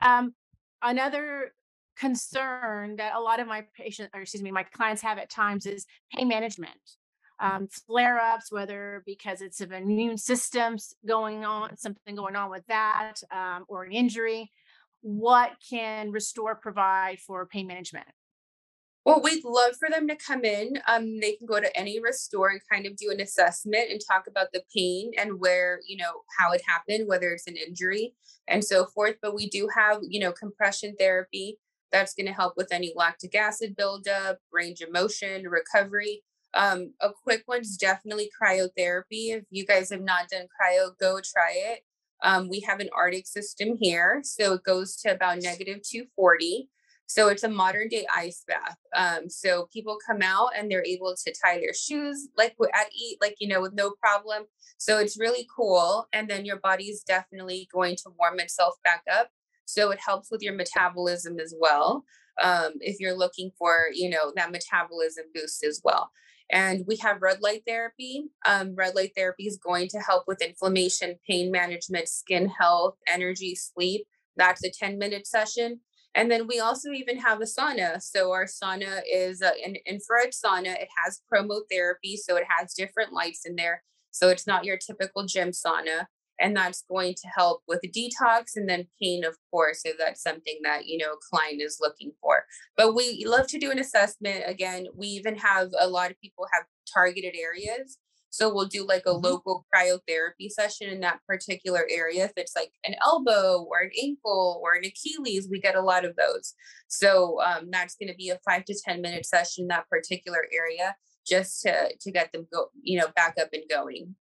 Um, 0.00 0.34
another 0.82 1.52
concern 1.98 2.96
that 2.96 3.14
a 3.14 3.20
lot 3.20 3.38
of 3.38 3.46
my 3.46 3.64
patients, 3.76 4.10
or 4.14 4.22
excuse 4.22 4.42
me, 4.42 4.50
my 4.50 4.62
clients 4.62 5.02
have 5.02 5.18
at 5.18 5.30
times 5.30 5.66
is 5.66 5.84
pain 6.12 6.28
management. 6.28 6.72
Um, 7.38 7.68
flare 7.68 8.18
ups, 8.18 8.50
whether 8.50 9.02
because 9.04 9.42
it's 9.42 9.60
of 9.60 9.70
immune 9.70 10.16
systems 10.16 10.94
going 11.06 11.44
on, 11.44 11.76
something 11.76 12.14
going 12.14 12.34
on 12.34 12.50
with 12.50 12.66
that, 12.68 13.16
um, 13.30 13.66
or 13.68 13.84
an 13.84 13.92
injury. 13.92 14.50
What 15.02 15.52
can 15.68 16.12
Restore 16.12 16.54
provide 16.54 17.18
for 17.18 17.44
pain 17.44 17.66
management? 17.66 18.06
Well, 19.06 19.20
we'd 19.22 19.44
love 19.44 19.76
for 19.78 19.88
them 19.88 20.08
to 20.08 20.16
come 20.16 20.44
in. 20.44 20.80
Um, 20.88 21.20
they 21.20 21.34
can 21.34 21.46
go 21.46 21.60
to 21.60 21.78
any 21.78 22.00
restore 22.00 22.48
and 22.48 22.60
kind 22.68 22.86
of 22.86 22.96
do 22.96 23.12
an 23.12 23.20
assessment 23.20 23.88
and 23.88 24.00
talk 24.00 24.26
about 24.26 24.48
the 24.52 24.64
pain 24.74 25.12
and 25.16 25.38
where, 25.38 25.78
you 25.86 25.96
know, 25.96 26.22
how 26.40 26.50
it 26.50 26.62
happened, 26.66 27.06
whether 27.06 27.30
it's 27.30 27.46
an 27.46 27.54
injury 27.56 28.14
and 28.48 28.64
so 28.64 28.84
forth. 28.84 29.14
But 29.22 29.36
we 29.36 29.48
do 29.48 29.68
have, 29.76 30.00
you 30.02 30.18
know, 30.18 30.32
compression 30.32 30.96
therapy 30.98 31.56
that's 31.92 32.14
going 32.14 32.26
to 32.26 32.32
help 32.32 32.54
with 32.56 32.72
any 32.72 32.92
lactic 32.96 33.36
acid 33.36 33.76
buildup, 33.76 34.38
range 34.52 34.80
of 34.80 34.90
motion, 34.92 35.44
recovery. 35.44 36.24
Um, 36.54 36.92
a 37.00 37.10
quick 37.22 37.44
one 37.46 37.60
is 37.60 37.76
definitely 37.76 38.28
cryotherapy. 38.42 39.36
If 39.36 39.44
you 39.50 39.64
guys 39.64 39.90
have 39.90 40.02
not 40.02 40.30
done 40.30 40.48
cryo, 40.60 40.98
go 40.98 41.20
try 41.20 41.52
it. 41.54 41.82
Um, 42.24 42.48
we 42.48 42.58
have 42.60 42.80
an 42.80 42.90
Arctic 42.92 43.28
system 43.28 43.76
here, 43.80 44.22
so 44.24 44.54
it 44.54 44.64
goes 44.64 44.96
to 45.02 45.12
about 45.12 45.42
negative 45.42 45.82
240. 45.88 46.70
So 47.06 47.28
it's 47.28 47.44
a 47.44 47.48
modern 47.48 47.88
day 47.88 48.06
ice 48.14 48.44
bath. 48.46 48.76
Um, 48.94 49.30
so 49.30 49.68
people 49.72 49.96
come 50.06 50.22
out 50.22 50.50
and 50.56 50.70
they're 50.70 50.84
able 50.84 51.14
to 51.24 51.34
tie 51.44 51.58
their 51.58 51.74
shoes 51.74 52.28
like 52.36 52.56
at 52.74 52.88
eat, 52.92 53.18
like 53.20 53.36
you 53.38 53.48
know, 53.48 53.60
with 53.60 53.74
no 53.74 53.92
problem. 54.00 54.44
So 54.78 54.98
it's 54.98 55.18
really 55.18 55.46
cool. 55.54 56.06
And 56.12 56.28
then 56.28 56.44
your 56.44 56.58
body 56.58 56.84
is 56.84 57.02
definitely 57.02 57.68
going 57.72 57.96
to 57.96 58.10
warm 58.18 58.40
itself 58.40 58.74
back 58.82 59.02
up. 59.10 59.30
So 59.66 59.90
it 59.90 60.00
helps 60.04 60.30
with 60.30 60.42
your 60.42 60.54
metabolism 60.54 61.38
as 61.38 61.54
well. 61.58 62.04
Um, 62.42 62.72
if 62.80 63.00
you're 63.00 63.16
looking 63.16 63.50
for, 63.58 63.86
you 63.92 64.10
know, 64.10 64.32
that 64.36 64.52
metabolism 64.52 65.24
boost 65.34 65.64
as 65.64 65.80
well. 65.82 66.10
And 66.50 66.84
we 66.86 66.96
have 66.98 67.22
red 67.22 67.40
light 67.40 67.62
therapy. 67.66 68.26
Um, 68.46 68.74
red 68.76 68.94
light 68.94 69.12
therapy 69.16 69.46
is 69.46 69.58
going 69.58 69.88
to 69.88 69.98
help 69.98 70.24
with 70.26 70.42
inflammation, 70.42 71.16
pain 71.28 71.50
management, 71.50 72.08
skin 72.08 72.48
health, 72.48 72.96
energy, 73.08 73.54
sleep. 73.54 74.06
That's 74.36 74.64
a 74.64 74.70
10 74.70 74.98
minute 74.98 75.26
session. 75.26 75.80
And 76.16 76.30
then 76.30 76.46
we 76.46 76.58
also 76.58 76.90
even 76.92 77.18
have 77.18 77.42
a 77.42 77.44
sauna. 77.44 78.02
So 78.02 78.32
our 78.32 78.46
sauna 78.46 79.02
is 79.10 79.42
an 79.42 79.76
infrared 79.86 80.32
sauna. 80.32 80.74
It 80.80 80.88
has 81.04 81.20
chromotherapy, 81.30 82.16
so 82.16 82.36
it 82.36 82.44
has 82.48 82.72
different 82.72 83.12
lights 83.12 83.42
in 83.44 83.54
there. 83.54 83.84
So 84.12 84.30
it's 84.30 84.46
not 84.46 84.64
your 84.64 84.78
typical 84.78 85.26
gym 85.26 85.50
sauna. 85.50 86.06
And 86.40 86.56
that's 86.56 86.84
going 86.90 87.14
to 87.14 87.28
help 87.28 87.62
with 87.68 87.80
detox 87.82 88.56
and 88.56 88.68
then 88.68 88.88
pain, 89.00 89.24
of 89.24 89.36
course, 89.50 89.82
if 89.84 89.96
that's 89.98 90.22
something 90.22 90.58
that, 90.64 90.86
you 90.86 90.98
know, 90.98 91.12
a 91.12 91.34
client 91.34 91.62
is 91.62 91.78
looking 91.80 92.12
for. 92.20 92.44
But 92.76 92.94
we 92.94 93.24
love 93.26 93.46
to 93.48 93.58
do 93.58 93.70
an 93.70 93.78
assessment. 93.78 94.44
Again, 94.46 94.86
we 94.94 95.06
even 95.08 95.36
have 95.36 95.70
a 95.78 95.88
lot 95.88 96.10
of 96.10 96.20
people 96.20 96.46
have 96.52 96.64
targeted 96.92 97.34
areas. 97.34 97.98
So 98.36 98.52
we'll 98.52 98.66
do 98.66 98.84
like 98.86 99.04
a 99.06 99.10
mm-hmm. 99.10 99.24
local 99.24 99.64
cryotherapy 99.74 100.50
session 100.50 100.90
in 100.90 101.00
that 101.00 101.20
particular 101.26 101.86
area. 101.90 102.26
If 102.26 102.32
it's 102.36 102.54
like 102.54 102.70
an 102.84 102.94
elbow 103.02 103.66
or 103.70 103.80
an 103.80 103.90
ankle 104.02 104.60
or 104.62 104.74
an 104.74 104.84
Achilles, 104.84 105.48
we 105.50 105.58
get 105.58 105.74
a 105.74 105.80
lot 105.80 106.04
of 106.04 106.14
those. 106.16 106.52
So 106.86 107.40
um, 107.40 107.70
that's 107.70 107.96
going 107.96 108.10
to 108.10 108.14
be 108.14 108.28
a 108.28 108.38
five 108.46 108.66
to 108.66 108.78
10 108.84 109.00
minute 109.00 109.24
session 109.24 109.62
in 109.64 109.68
that 109.68 109.88
particular 109.88 110.44
area 110.52 110.96
just 111.26 111.62
to, 111.62 111.92
to 111.98 112.12
get 112.12 112.30
them 112.32 112.46
go, 112.52 112.66
you 112.82 113.00
know, 113.00 113.06
back 113.16 113.36
up 113.40 113.48
and 113.54 113.62
going 113.70 114.14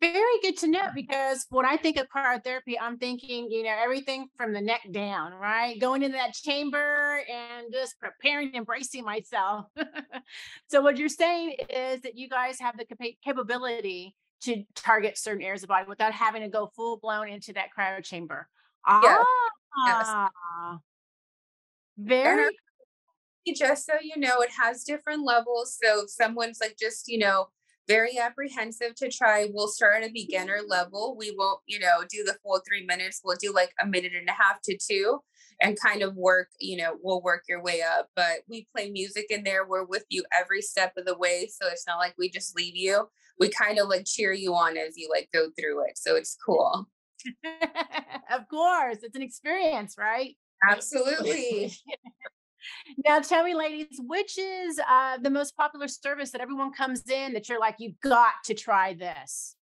very 0.00 0.40
good 0.42 0.56
to 0.58 0.68
know 0.68 0.88
because 0.94 1.46
when 1.50 1.64
I 1.64 1.76
think 1.76 1.96
of 1.96 2.06
cryotherapy, 2.08 2.74
I'm 2.80 2.98
thinking, 2.98 3.50
you 3.50 3.62
know, 3.62 3.74
everything 3.82 4.28
from 4.36 4.52
the 4.52 4.60
neck 4.60 4.82
down, 4.90 5.32
right? 5.32 5.80
Going 5.80 6.02
into 6.02 6.16
that 6.16 6.34
chamber 6.34 7.22
and 7.30 7.72
just 7.72 7.98
preparing, 7.98 8.54
embracing 8.54 9.04
myself. 9.04 9.66
so, 10.68 10.82
what 10.82 10.98
you're 10.98 11.08
saying 11.08 11.56
is 11.70 12.02
that 12.02 12.16
you 12.16 12.28
guys 12.28 12.58
have 12.60 12.76
the 12.76 12.86
capability 13.24 14.14
to 14.42 14.64
target 14.74 15.16
certain 15.16 15.42
areas 15.42 15.62
of 15.62 15.68
the 15.68 15.72
body 15.72 15.86
without 15.88 16.12
having 16.12 16.42
to 16.42 16.48
go 16.48 16.70
full 16.76 16.98
blown 16.98 17.28
into 17.28 17.52
that 17.54 17.68
cryo 17.76 18.04
chamber. 18.04 18.48
Yeah. 18.86 19.22
Ah, 19.78 20.72
yes. 20.72 20.80
very. 21.96 22.56
Just 23.54 23.86
so 23.86 23.92
you 24.02 24.18
know, 24.18 24.40
it 24.40 24.50
has 24.60 24.82
different 24.82 25.24
levels. 25.24 25.78
So, 25.82 26.04
someone's 26.06 26.58
like 26.60 26.76
just, 26.78 27.08
you 27.08 27.18
know, 27.18 27.48
very 27.88 28.18
apprehensive 28.18 28.94
to 28.96 29.10
try. 29.10 29.48
We'll 29.52 29.68
start 29.68 30.02
at 30.02 30.08
a 30.08 30.12
beginner 30.12 30.58
level. 30.66 31.16
We 31.18 31.34
won't, 31.36 31.60
you 31.66 31.78
know, 31.78 32.00
do 32.08 32.24
the 32.24 32.36
full 32.42 32.60
three 32.66 32.84
minutes. 32.84 33.20
We'll 33.24 33.36
do 33.40 33.52
like 33.52 33.72
a 33.80 33.86
minute 33.86 34.12
and 34.14 34.28
a 34.28 34.32
half 34.32 34.60
to 34.64 34.76
two 34.76 35.20
and 35.60 35.78
kind 35.80 36.02
of 36.02 36.16
work, 36.16 36.48
you 36.60 36.76
know, 36.76 36.96
we'll 37.02 37.22
work 37.22 37.44
your 37.48 37.62
way 37.62 37.82
up. 37.82 38.08
But 38.14 38.40
we 38.48 38.68
play 38.74 38.90
music 38.90 39.26
in 39.30 39.44
there. 39.44 39.66
We're 39.66 39.84
with 39.84 40.04
you 40.08 40.24
every 40.38 40.62
step 40.62 40.92
of 40.96 41.06
the 41.06 41.16
way. 41.16 41.48
So 41.48 41.68
it's 41.68 41.86
not 41.86 41.98
like 41.98 42.14
we 42.18 42.28
just 42.28 42.56
leave 42.56 42.76
you. 42.76 43.08
We 43.38 43.48
kind 43.48 43.78
of 43.78 43.88
like 43.88 44.04
cheer 44.06 44.32
you 44.32 44.54
on 44.54 44.76
as 44.76 44.96
you 44.96 45.08
like 45.10 45.28
go 45.32 45.48
through 45.58 45.86
it. 45.86 45.98
So 45.98 46.16
it's 46.16 46.36
cool. 46.44 46.88
of 48.30 48.48
course. 48.48 48.98
It's 49.02 49.16
an 49.16 49.22
experience, 49.22 49.96
right? 49.98 50.36
Absolutely. 50.68 51.72
now 53.04 53.20
tell 53.20 53.44
me 53.44 53.54
ladies 53.54 54.00
which 54.06 54.38
is 54.38 54.80
uh, 54.88 55.18
the 55.18 55.30
most 55.30 55.56
popular 55.56 55.88
service 55.88 56.30
that 56.30 56.40
everyone 56.40 56.72
comes 56.72 57.08
in 57.08 57.32
that 57.32 57.48
you're 57.48 57.60
like 57.60 57.76
you've 57.78 58.00
got 58.00 58.32
to 58.44 58.54
try 58.54 58.94
this. 58.94 59.56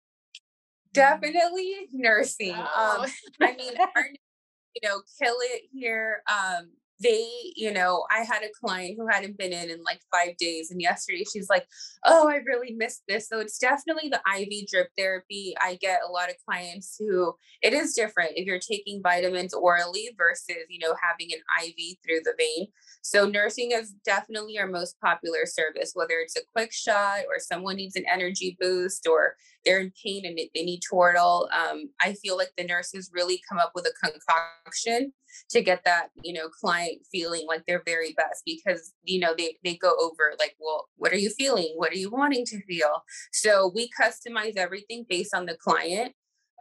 Definitely 0.93 1.88
nursing. 1.93 2.55
Oh. 2.58 3.03
um 3.03 3.12
i 3.41 3.55
mean 3.55 3.74
our, 3.79 4.03
you 4.75 4.88
know 4.88 5.01
kill 5.22 5.36
it 5.39 5.63
here. 5.72 6.22
Um 6.31 6.72
they, 7.01 7.27
you 7.55 7.74
know, 7.74 8.05
I 8.12 8.20
had 8.20 8.43
a 8.43 8.53
client 8.60 8.96
who 8.98 9.08
hadn't 9.08 9.38
been 9.38 9.53
in 9.53 9.70
in 9.70 9.84
like 9.84 10.01
five 10.12 10.38
days. 10.38 10.70
And 10.70 10.81
yesterday 10.81 11.24
she's 11.31 11.50
like, 11.50 11.65
oh, 12.05 12.27
I 12.29 12.36
really 12.36 12.74
missed 12.74 13.03
this. 13.08 13.27
So 13.27 13.39
it's 13.39 13.58
definitely 13.58 14.10
the 14.10 14.22
IV 14.39 14.67
drip 14.70 14.89
therapy. 14.98 15.55
I 15.60 15.75
get 15.81 16.01
a 16.08 16.12
lot 16.12 16.29
of 16.29 16.36
clients 16.48 16.96
who 17.00 17.34
it 17.62 17.74
is 17.74 17.93
different 17.93 18.31
if 18.36 18.46
you're 18.46 18.60
taking 18.60 19.01
vitamins 19.01 19.53
orally 19.53 20.12
versus, 20.17 20.55
you 20.70 20.79
know, 20.79 20.96
having 21.01 21.29
an 21.34 21.41
IV 21.65 21.98
through 22.05 22.22
the 22.24 22.34
vein. 22.38 22.67
So 23.01 23.27
nursing 23.27 23.72
is 23.72 23.93
definitely 24.05 24.60
our 24.60 24.67
most 24.67 25.00
popular 25.01 25.46
service, 25.46 25.91
whether 25.96 26.20
it's 26.20 26.38
a 26.38 26.46
quick 26.53 26.72
shot 26.72 27.22
or 27.27 27.39
someone 27.39 27.77
needs 27.77 27.96
an 27.96 28.05
energy 28.12 28.58
boost 28.60 29.08
or 29.08 29.36
they're 29.65 29.79
in 29.79 29.91
pain 30.03 30.25
and 30.25 30.38
they 30.38 30.63
need 30.63 30.81
Toradol. 30.81 31.51
Um, 31.51 31.89
I 32.00 32.13
feel 32.13 32.38
like 32.38 32.51
the 32.58 32.63
nurses 32.63 33.12
really 33.13 33.41
come 33.48 33.58
up 33.58 33.72
with 33.75 33.86
a 33.86 34.08
concoction 34.08 35.13
to 35.50 35.62
get 35.62 35.84
that 35.86 36.10
you 36.24 36.34
know 36.34 36.50
client 36.50 36.90
feeling 37.12 37.45
like 37.48 37.63
they're 37.67 37.83
very 37.86 38.13
best 38.13 38.43
because 38.45 38.93
you 39.03 39.19
know 39.19 39.33
they 39.38 39.57
they 39.63 39.75
go 39.75 39.93
over 40.00 40.33
like 40.39 40.55
well 40.60 40.88
what 40.98 41.12
are 41.12 41.17
you 41.17 41.29
feeling 41.29 41.74
what 41.75 41.91
are 41.91 41.98
you 41.98 42.10
wanting 42.10 42.45
to 42.45 42.62
feel 42.63 43.03
so 43.31 43.71
we 43.74 43.89
customize 44.00 44.57
everything 44.57 45.05
based 45.10 45.33
on 45.33 45.45
the 45.45 45.57
client 45.57 46.13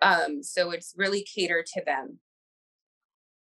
um 0.02 0.42
so 0.42 0.70
it's 0.70 0.94
really 0.96 1.22
catered 1.34 1.66
to 1.66 1.82
them 1.84 2.18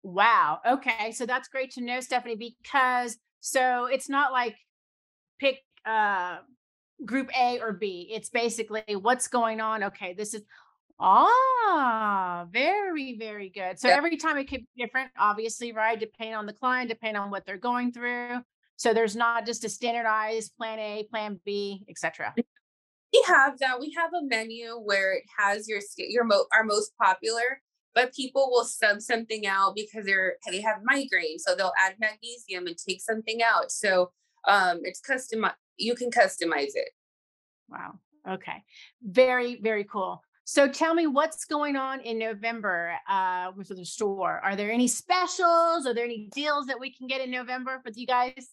wow 0.02 0.58
okay 0.68 1.12
so 1.12 1.26
that's 1.26 1.48
great 1.48 1.70
to 1.70 1.80
know 1.80 2.00
stephanie 2.00 2.36
because 2.36 3.16
so 3.40 3.86
it's 3.86 4.08
not 4.08 4.32
like 4.32 4.56
pick 5.38 5.58
uh 5.86 6.38
group 7.04 7.30
A 7.38 7.60
or 7.60 7.72
B. 7.72 8.08
It's 8.12 8.28
basically 8.28 8.82
what's 9.00 9.28
going 9.28 9.60
on. 9.60 9.84
Okay, 9.84 10.14
this 10.14 10.34
is 10.34 10.42
Ah, 11.00 12.46
very, 12.50 13.16
very 13.16 13.50
good. 13.50 13.78
So 13.78 13.88
every 13.88 14.16
time 14.16 14.36
it 14.36 14.48
could 14.48 14.60
be 14.60 14.84
different, 14.84 15.10
obviously, 15.16 15.72
right? 15.72 15.98
Depending 15.98 16.34
on 16.34 16.46
the 16.46 16.52
client, 16.52 16.88
depending 16.88 17.20
on 17.20 17.30
what 17.30 17.46
they're 17.46 17.56
going 17.56 17.92
through. 17.92 18.40
So 18.76 18.92
there's 18.92 19.14
not 19.16 19.46
just 19.46 19.64
a 19.64 19.68
standardized 19.68 20.56
plan 20.56 20.78
A, 20.78 21.04
plan 21.10 21.40
B, 21.44 21.84
etc. 21.88 22.34
We 23.12 23.24
have 23.26 23.58
that. 23.60 23.80
We 23.80 23.94
have 23.96 24.12
a 24.12 24.22
menu 24.22 24.74
where 24.74 25.14
it 25.14 25.24
has 25.38 25.66
your 25.66 25.80
your 25.96 26.24
mo- 26.24 26.46
our 26.52 26.62
most 26.62 26.92
popular, 27.00 27.62
but 27.94 28.12
people 28.14 28.50
will 28.50 28.64
sub 28.64 29.00
something 29.00 29.46
out 29.46 29.74
because 29.74 30.04
they're 30.04 30.36
they 30.50 30.60
have 30.60 30.80
migraine, 30.84 31.38
so 31.38 31.54
they'll 31.54 31.72
add 31.78 31.94
magnesium 31.98 32.66
and 32.66 32.76
take 32.76 33.00
something 33.00 33.40
out. 33.42 33.72
So 33.72 34.12
um, 34.46 34.80
it's 34.82 35.00
custom. 35.00 35.46
You 35.76 35.94
can 35.94 36.10
customize 36.10 36.74
it. 36.74 36.90
Wow. 37.68 37.98
Okay. 38.28 38.62
Very, 39.02 39.58
very 39.60 39.84
cool. 39.84 40.22
So 40.50 40.66
tell 40.66 40.94
me 40.94 41.06
what's 41.06 41.44
going 41.44 41.76
on 41.76 42.00
in 42.00 42.18
November 42.18 42.94
uh, 43.06 43.52
with 43.54 43.68
the 43.68 43.84
store. 43.84 44.40
Are 44.42 44.56
there 44.56 44.72
any 44.72 44.88
specials? 44.88 45.84
Are 45.86 45.92
there 45.92 46.06
any 46.06 46.30
deals 46.34 46.68
that 46.68 46.80
we 46.80 46.90
can 46.90 47.06
get 47.06 47.20
in 47.20 47.30
November 47.30 47.82
for 47.84 47.92
you 47.94 48.06
guys? 48.06 48.48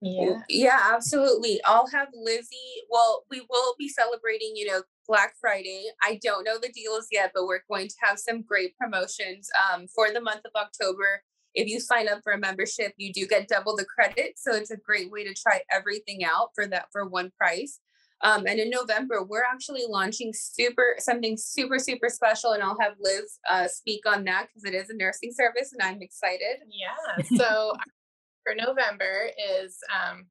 Yeah. 0.00 0.40
Yeah, 0.48 0.80
absolutely. 0.92 1.60
I'll 1.64 1.86
have 1.86 2.08
Lizzie. 2.12 2.82
Well, 2.90 3.22
we 3.30 3.46
will 3.48 3.76
be 3.78 3.88
celebrating, 3.88 4.56
you 4.56 4.66
know, 4.66 4.82
Black 5.06 5.34
Friday. 5.40 5.84
I 6.02 6.18
don't 6.20 6.42
know 6.42 6.58
the 6.60 6.72
deals 6.72 7.06
yet, 7.12 7.30
but 7.32 7.46
we're 7.46 7.60
going 7.70 7.86
to 7.86 7.96
have 8.02 8.18
some 8.18 8.42
great 8.42 8.76
promotions 8.76 9.48
um, 9.72 9.86
for 9.86 10.12
the 10.12 10.20
month 10.20 10.40
of 10.44 10.50
October. 10.56 11.22
If 11.54 11.68
you 11.68 11.78
sign 11.78 12.08
up 12.08 12.22
for 12.24 12.32
a 12.32 12.38
membership, 12.38 12.94
you 12.96 13.12
do 13.12 13.28
get 13.28 13.46
double 13.46 13.76
the 13.76 13.84
credit. 13.84 14.32
So 14.38 14.56
it's 14.56 14.72
a 14.72 14.76
great 14.76 15.08
way 15.08 15.22
to 15.22 15.34
try 15.34 15.60
everything 15.70 16.24
out 16.24 16.48
for 16.56 16.66
that 16.66 16.86
for 16.90 17.08
one 17.08 17.30
price. 17.38 17.78
Um, 18.22 18.46
and 18.46 18.58
in 18.58 18.70
November, 18.70 19.22
we're 19.22 19.44
actually 19.44 19.84
launching 19.88 20.32
super 20.32 20.96
something 20.98 21.36
super 21.36 21.78
super 21.78 22.08
special, 22.08 22.52
and 22.52 22.62
I'll 22.62 22.78
have 22.80 22.94
Liz 22.98 23.38
uh, 23.48 23.68
speak 23.68 24.06
on 24.06 24.24
that 24.24 24.48
because 24.48 24.64
it 24.64 24.74
is 24.74 24.90
a 24.90 24.96
nursing 24.96 25.32
service, 25.32 25.72
and 25.72 25.82
I'm 25.82 26.00
excited. 26.00 26.60
Yeah. 26.68 27.24
So 27.36 27.74
for 28.44 28.54
November 28.54 29.28
is 29.60 29.76
um, 29.94 30.26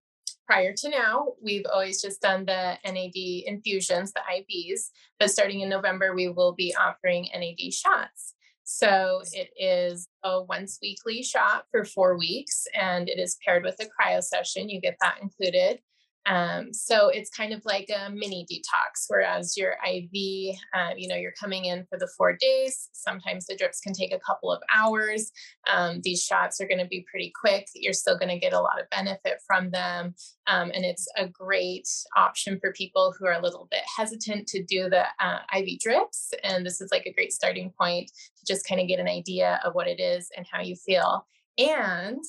prior 0.47 0.73
to 0.73 0.89
now, 0.89 1.33
we've 1.41 1.65
always 1.71 2.01
just 2.01 2.21
done 2.21 2.45
the 2.45 2.77
NAD 2.85 3.43
infusions, 3.45 4.13
the 4.13 4.21
IVs, 4.31 4.89
but 5.19 5.29
starting 5.29 5.61
in 5.61 5.69
November, 5.69 6.15
we 6.15 6.29
will 6.29 6.53
be 6.53 6.75
offering 6.75 7.29
NAD 7.33 7.73
shots. 7.73 8.33
So 8.63 9.21
it 9.31 9.51
is 9.57 10.07
a 10.23 10.41
once 10.41 10.79
weekly 10.81 11.21
shot 11.21 11.65
for 11.69 11.85
four 11.85 12.17
weeks 12.17 12.65
and 12.73 13.07
it 13.07 13.19
is 13.19 13.37
paired 13.45 13.63
with 13.63 13.79
a 13.79 13.85
cryo 13.85 14.23
session. 14.23 14.69
You 14.69 14.81
get 14.81 14.97
that 15.01 15.19
included. 15.21 15.81
Um, 16.25 16.73
so 16.73 17.09
it's 17.09 17.29
kind 17.29 17.53
of 17.53 17.63
like 17.65 17.89
a 17.89 18.09
mini 18.09 18.45
detox, 18.51 19.05
whereas 19.07 19.55
your 19.55 19.75
IV, 19.87 20.55
uh, 20.73 20.91
you 20.97 21.07
know, 21.07 21.15
you're 21.15 21.33
coming 21.39 21.65
in 21.65 21.85
for 21.85 21.99
the 21.99 22.09
four 22.17 22.35
days. 22.35 22.89
Sometimes 22.93 23.45
the 23.45 23.55
drips 23.55 23.79
can 23.79 23.93
take 23.93 24.13
a 24.13 24.19
couple 24.19 24.51
of 24.51 24.61
hours. 24.73 25.31
Um, 25.71 26.01
these 26.01 26.23
shots 26.23 26.59
are 26.59 26.67
going 26.67 26.79
to 26.79 26.87
be 26.87 27.05
pretty 27.09 27.31
quick. 27.39 27.67
You're 27.75 27.93
still 27.93 28.17
going 28.17 28.29
to 28.29 28.39
get 28.39 28.53
a 28.53 28.59
lot 28.59 28.81
of 28.81 28.89
benefit 28.89 29.41
from 29.45 29.69
them. 29.69 30.15
Um, 30.47 30.71
and 30.73 30.83
it's 30.83 31.07
a 31.17 31.27
great 31.27 31.87
option 32.17 32.59
for 32.59 32.73
people 32.73 33.13
who 33.17 33.27
are 33.27 33.33
a 33.33 33.41
little 33.41 33.67
bit 33.69 33.81
hesitant 33.95 34.47
to 34.47 34.63
do 34.63 34.89
the 34.89 35.05
uh, 35.19 35.39
IV 35.55 35.79
drips. 35.79 36.33
And 36.43 36.65
this 36.65 36.81
is 36.81 36.91
like 36.91 37.05
a 37.05 37.13
great 37.13 37.33
starting 37.33 37.71
point 37.79 38.11
to 38.37 38.45
just 38.45 38.67
kind 38.67 38.81
of 38.81 38.87
get 38.87 38.99
an 38.99 39.07
idea 39.07 39.59
of 39.63 39.75
what 39.75 39.87
it 39.87 39.99
is 39.99 40.29
and 40.35 40.45
how 40.51 40.61
you 40.61 40.75
feel. 40.75 41.27
And 41.57 42.23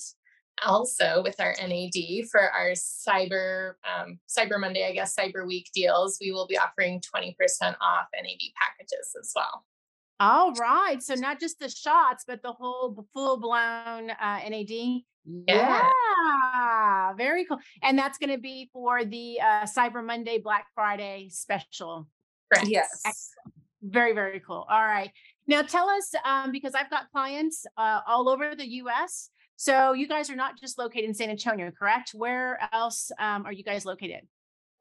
also 0.64 1.22
with 1.22 1.38
our 1.40 1.54
NAD 1.60 2.28
for 2.30 2.40
our 2.40 2.70
Cyber 2.70 3.74
um, 3.84 4.18
Cyber 4.28 4.58
Monday, 4.58 4.86
I 4.86 4.92
guess 4.92 5.14
Cyber 5.14 5.46
Week 5.46 5.70
deals, 5.74 6.18
we 6.20 6.32
will 6.32 6.46
be 6.46 6.58
offering 6.58 7.00
20% 7.00 7.34
off 7.80 8.06
NAD 8.14 8.40
packages 8.60 9.14
as 9.20 9.32
well. 9.34 9.64
All 10.18 10.52
right. 10.52 11.02
So 11.02 11.14
not 11.14 11.40
just 11.40 11.58
the 11.58 11.68
shots, 11.68 12.24
but 12.26 12.42
the 12.42 12.52
whole 12.52 13.06
full 13.12 13.36
blown 13.38 14.10
uh, 14.10 14.40
NAD. 14.48 14.70
Yeah. 14.70 15.02
yeah. 15.46 17.12
Very 17.14 17.44
cool. 17.44 17.58
And 17.82 17.98
that's 17.98 18.16
going 18.16 18.30
to 18.30 18.38
be 18.38 18.70
for 18.72 19.04
the 19.04 19.38
uh, 19.40 19.66
Cyber 19.66 20.04
Monday, 20.04 20.38
Black 20.38 20.66
Friday 20.74 21.28
special. 21.30 22.08
Correct. 22.52 22.68
Yes. 22.68 23.02
Excellent. 23.04 23.54
Very, 23.82 24.14
very 24.14 24.40
cool. 24.40 24.66
All 24.70 24.84
right. 24.84 25.10
Now 25.46 25.62
tell 25.62 25.88
us, 25.88 26.12
um, 26.24 26.50
because 26.50 26.74
I've 26.74 26.90
got 26.90 27.10
clients 27.12 27.66
uh, 27.76 28.00
all 28.06 28.28
over 28.28 28.54
the 28.54 28.66
US 28.82 29.30
so 29.56 29.92
you 29.92 30.06
guys 30.06 30.30
are 30.30 30.36
not 30.36 30.58
just 30.58 30.78
located 30.78 31.04
in 31.04 31.14
San 31.14 31.30
Antonio, 31.30 31.70
correct? 31.70 32.10
Where 32.14 32.58
else 32.72 33.10
um, 33.18 33.46
are 33.46 33.52
you 33.52 33.64
guys 33.64 33.84
located? 33.84 34.26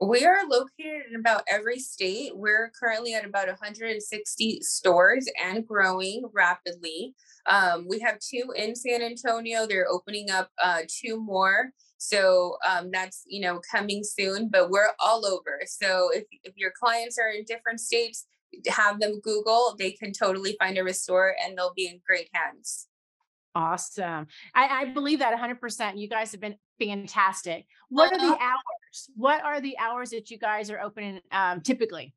We 0.02 0.26
are 0.26 0.46
located 0.46 1.04
in 1.10 1.18
about 1.18 1.44
every 1.50 1.80
state. 1.80 2.32
We're 2.36 2.70
currently 2.78 3.14
at 3.14 3.24
about 3.24 3.48
160 3.48 4.60
stores 4.62 5.26
and 5.42 5.66
growing 5.66 6.24
rapidly. 6.34 7.16
Um, 7.46 7.86
we 7.88 8.00
have 8.00 8.20
two 8.20 8.54
in 8.58 8.76
San 8.76 9.02
Antonio. 9.02 9.66
They're 9.66 9.88
opening 9.90 10.30
up 10.30 10.50
uh, 10.62 10.82
two 10.90 11.22
more. 11.24 11.72
So 11.98 12.58
um, 12.68 12.92
that's 12.92 13.24
you 13.26 13.40
know 13.40 13.62
coming 13.72 14.04
soon. 14.04 14.50
But 14.50 14.70
we're 14.70 14.92
all 15.00 15.26
over. 15.26 15.62
So 15.66 16.10
if 16.14 16.26
if 16.44 16.54
your 16.58 16.72
clients 16.78 17.18
are 17.18 17.30
in 17.30 17.46
different 17.46 17.80
states, 17.80 18.26
have 18.68 19.00
them 19.00 19.22
Google. 19.22 19.76
They 19.80 19.92
can 19.92 20.12
totally 20.12 20.58
find 20.60 20.78
a 20.78 20.84
restore, 20.84 21.36
and 21.42 21.58
they'll 21.58 21.74
be 21.74 21.88
in 21.88 22.02
great 22.06 22.30
hands. 22.34 22.88
Awesome. 23.56 24.28
I, 24.54 24.68
I 24.68 24.86
believe 24.86 25.20
that 25.20 25.38
100%. 25.38 25.98
You 25.98 26.10
guys 26.10 26.34
have 26.34 26.42
been 26.42 26.58
fantastic. 26.78 27.66
What 27.88 28.12
are 28.12 28.20
the 28.20 28.34
uh-huh. 28.34 28.44
hours? 28.44 29.10
What 29.16 29.44
are 29.44 29.62
the 29.62 29.78
hours 29.78 30.10
that 30.10 30.30
you 30.30 30.38
guys 30.38 30.70
are 30.70 30.80
opening 30.82 31.22
um, 31.32 31.62
typically? 31.62 32.14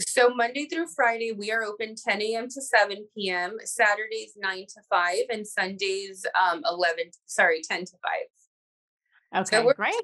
So 0.00 0.30
Monday 0.34 0.66
through 0.66 0.88
Friday, 0.88 1.32
we 1.32 1.52
are 1.52 1.62
open 1.62 1.94
10 1.94 2.22
a.m. 2.22 2.48
to 2.48 2.60
7 2.60 3.06
p.m. 3.14 3.58
Saturdays 3.64 4.32
9 4.36 4.58
to 4.58 4.80
5 4.88 5.16
and 5.30 5.46
Sundays 5.46 6.24
um 6.40 6.62
11 6.68 7.10
sorry 7.26 7.60
10 7.62 7.84
to 7.84 7.92
5. 9.32 9.42
Okay, 9.42 9.62
so 9.62 9.72
great. 9.74 9.94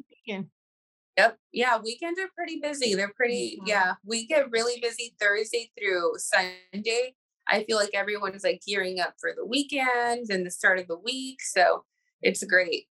Yep. 1.16 1.38
Yeah, 1.50 1.78
weekends 1.82 2.20
are 2.20 2.28
pretty 2.36 2.60
busy. 2.60 2.94
They're 2.94 3.12
pretty 3.16 3.56
mm-hmm. 3.56 3.68
yeah, 3.68 3.94
we 4.04 4.26
get 4.26 4.50
really 4.50 4.80
busy 4.80 5.14
Thursday 5.18 5.70
through 5.78 6.12
Sunday 6.18 7.14
I 7.48 7.64
feel 7.64 7.76
like 7.76 7.90
everyone's 7.94 8.44
like 8.44 8.62
gearing 8.66 9.00
up 9.00 9.14
for 9.20 9.32
the 9.36 9.44
weekend 9.44 10.30
and 10.30 10.44
the 10.44 10.50
start 10.50 10.78
of 10.78 10.88
the 10.88 10.98
week. 10.98 11.40
So 11.42 11.84
it's 12.22 12.42
great. 12.44 12.86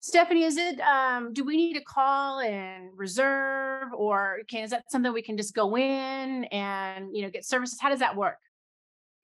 Stephanie, 0.00 0.44
is 0.44 0.58
it 0.58 0.78
um 0.80 1.32
do 1.32 1.44
we 1.44 1.56
need 1.56 1.74
to 1.74 1.80
call 1.80 2.40
and 2.40 2.90
reserve 2.94 3.88
or 3.96 4.40
can 4.50 4.64
is 4.64 4.70
that 4.70 4.90
something 4.90 5.12
we 5.12 5.22
can 5.22 5.36
just 5.36 5.54
go 5.54 5.76
in 5.76 6.44
and 6.44 7.16
you 7.16 7.22
know 7.22 7.30
get 7.30 7.44
services? 7.44 7.78
How 7.80 7.88
does 7.88 8.00
that 8.00 8.14
work? 8.14 8.36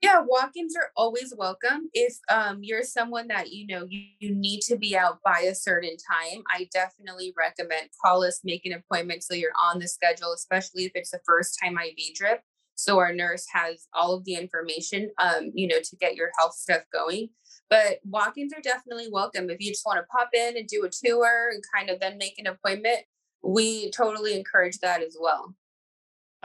Yeah, 0.01 0.23
walk-ins 0.27 0.75
are 0.77 0.91
always 0.97 1.35
welcome. 1.37 1.91
If 1.93 2.17
um, 2.31 2.61
you're 2.63 2.83
someone 2.83 3.29
that 3.29 3.53
you 3.53 3.67
know 3.67 3.85
you, 3.87 4.05
you 4.19 4.35
need 4.35 4.63
to 4.63 4.77
be 4.77 4.97
out 4.97 5.19
by 5.23 5.41
a 5.41 5.55
certain 5.55 5.97
time, 6.11 6.43
I 6.51 6.71
definitely 6.73 7.35
recommend 7.37 7.91
call 8.03 8.25
us, 8.25 8.41
make 8.43 8.65
an 8.65 8.73
appointment 8.73 9.23
so 9.23 9.35
you're 9.35 9.53
on 9.63 9.79
the 9.79 9.87
schedule, 9.87 10.33
especially 10.33 10.85
if 10.85 10.93
it's 10.95 11.11
the 11.11 11.21
first 11.27 11.59
time 11.63 11.77
IV 11.77 12.15
drip 12.15 12.41
so 12.81 12.99
our 12.99 13.13
nurse 13.13 13.47
has 13.53 13.87
all 13.93 14.15
of 14.15 14.25
the 14.25 14.35
information 14.35 15.11
um, 15.19 15.51
you 15.55 15.69
know 15.69 15.81
to 15.83 15.97
get 15.97 16.15
your 16.17 16.31
health 16.39 16.55
stuff 16.55 16.83
going. 16.93 17.29
But 17.69 18.01
walk-ins 18.05 18.53
are 18.53 18.61
definitely 18.61 19.09
welcome. 19.13 19.49
If 19.49 19.61
you 19.61 19.71
just 19.71 19.87
want 19.87 19.99
to 19.99 20.07
pop 20.07 20.31
in 20.35 20.57
and 20.57 20.67
do 20.67 20.85
a 20.85 20.91
tour 20.91 21.51
and 21.53 21.63
kind 21.73 21.89
of 21.89 22.01
then 22.01 22.19
make 22.19 22.39
an 22.39 22.47
appointment 22.47 22.99
we 23.43 23.91
totally 23.93 24.37
encourage 24.37 24.79
that 24.79 25.03
as 25.03 25.17
well. 25.19 25.55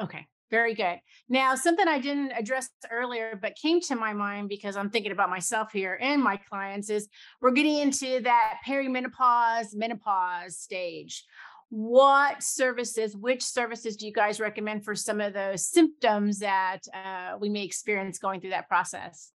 Okay 0.02 0.28
very 0.52 0.74
good. 0.74 1.00
Now, 1.28 1.56
something 1.56 1.88
I 1.88 2.00
didn't 2.00 2.32
address 2.32 2.70
earlier, 2.92 3.38
but 3.42 3.56
came 3.56 3.82
to 3.82 3.96
my 3.96 4.14
mind 4.14 4.48
because 4.48 4.78
I'm 4.78 4.90
thinking 4.90 5.12
about 5.12 5.30
myself 5.30 5.72
here 5.72 5.98
and 6.02 6.22
my 6.22 6.38
clients 6.38 6.90
is 6.90 7.08
we're 7.42 7.52
getting 7.52 7.80
into 7.80 8.22
that 8.22 8.60
perimenopause, 8.66 9.74
menopause 9.74 10.58
stage 10.58 11.26
what 11.70 12.44
services, 12.44 13.16
which 13.16 13.44
services 13.44 13.98
do 13.98 14.06
you 14.06 14.14
guys 14.14 14.40
recommend 14.40 14.86
for 14.86 14.96
some 14.96 15.20
of 15.20 15.34
those 15.34 15.66
symptoms 15.66 16.40
that 16.40 16.82
uh, 16.94 17.38
we 17.40 17.50
may 17.50 17.64
experience 17.64 18.20
going 18.20 18.40
through 18.40 18.52
that 18.52 18.68
process? 18.68 19.32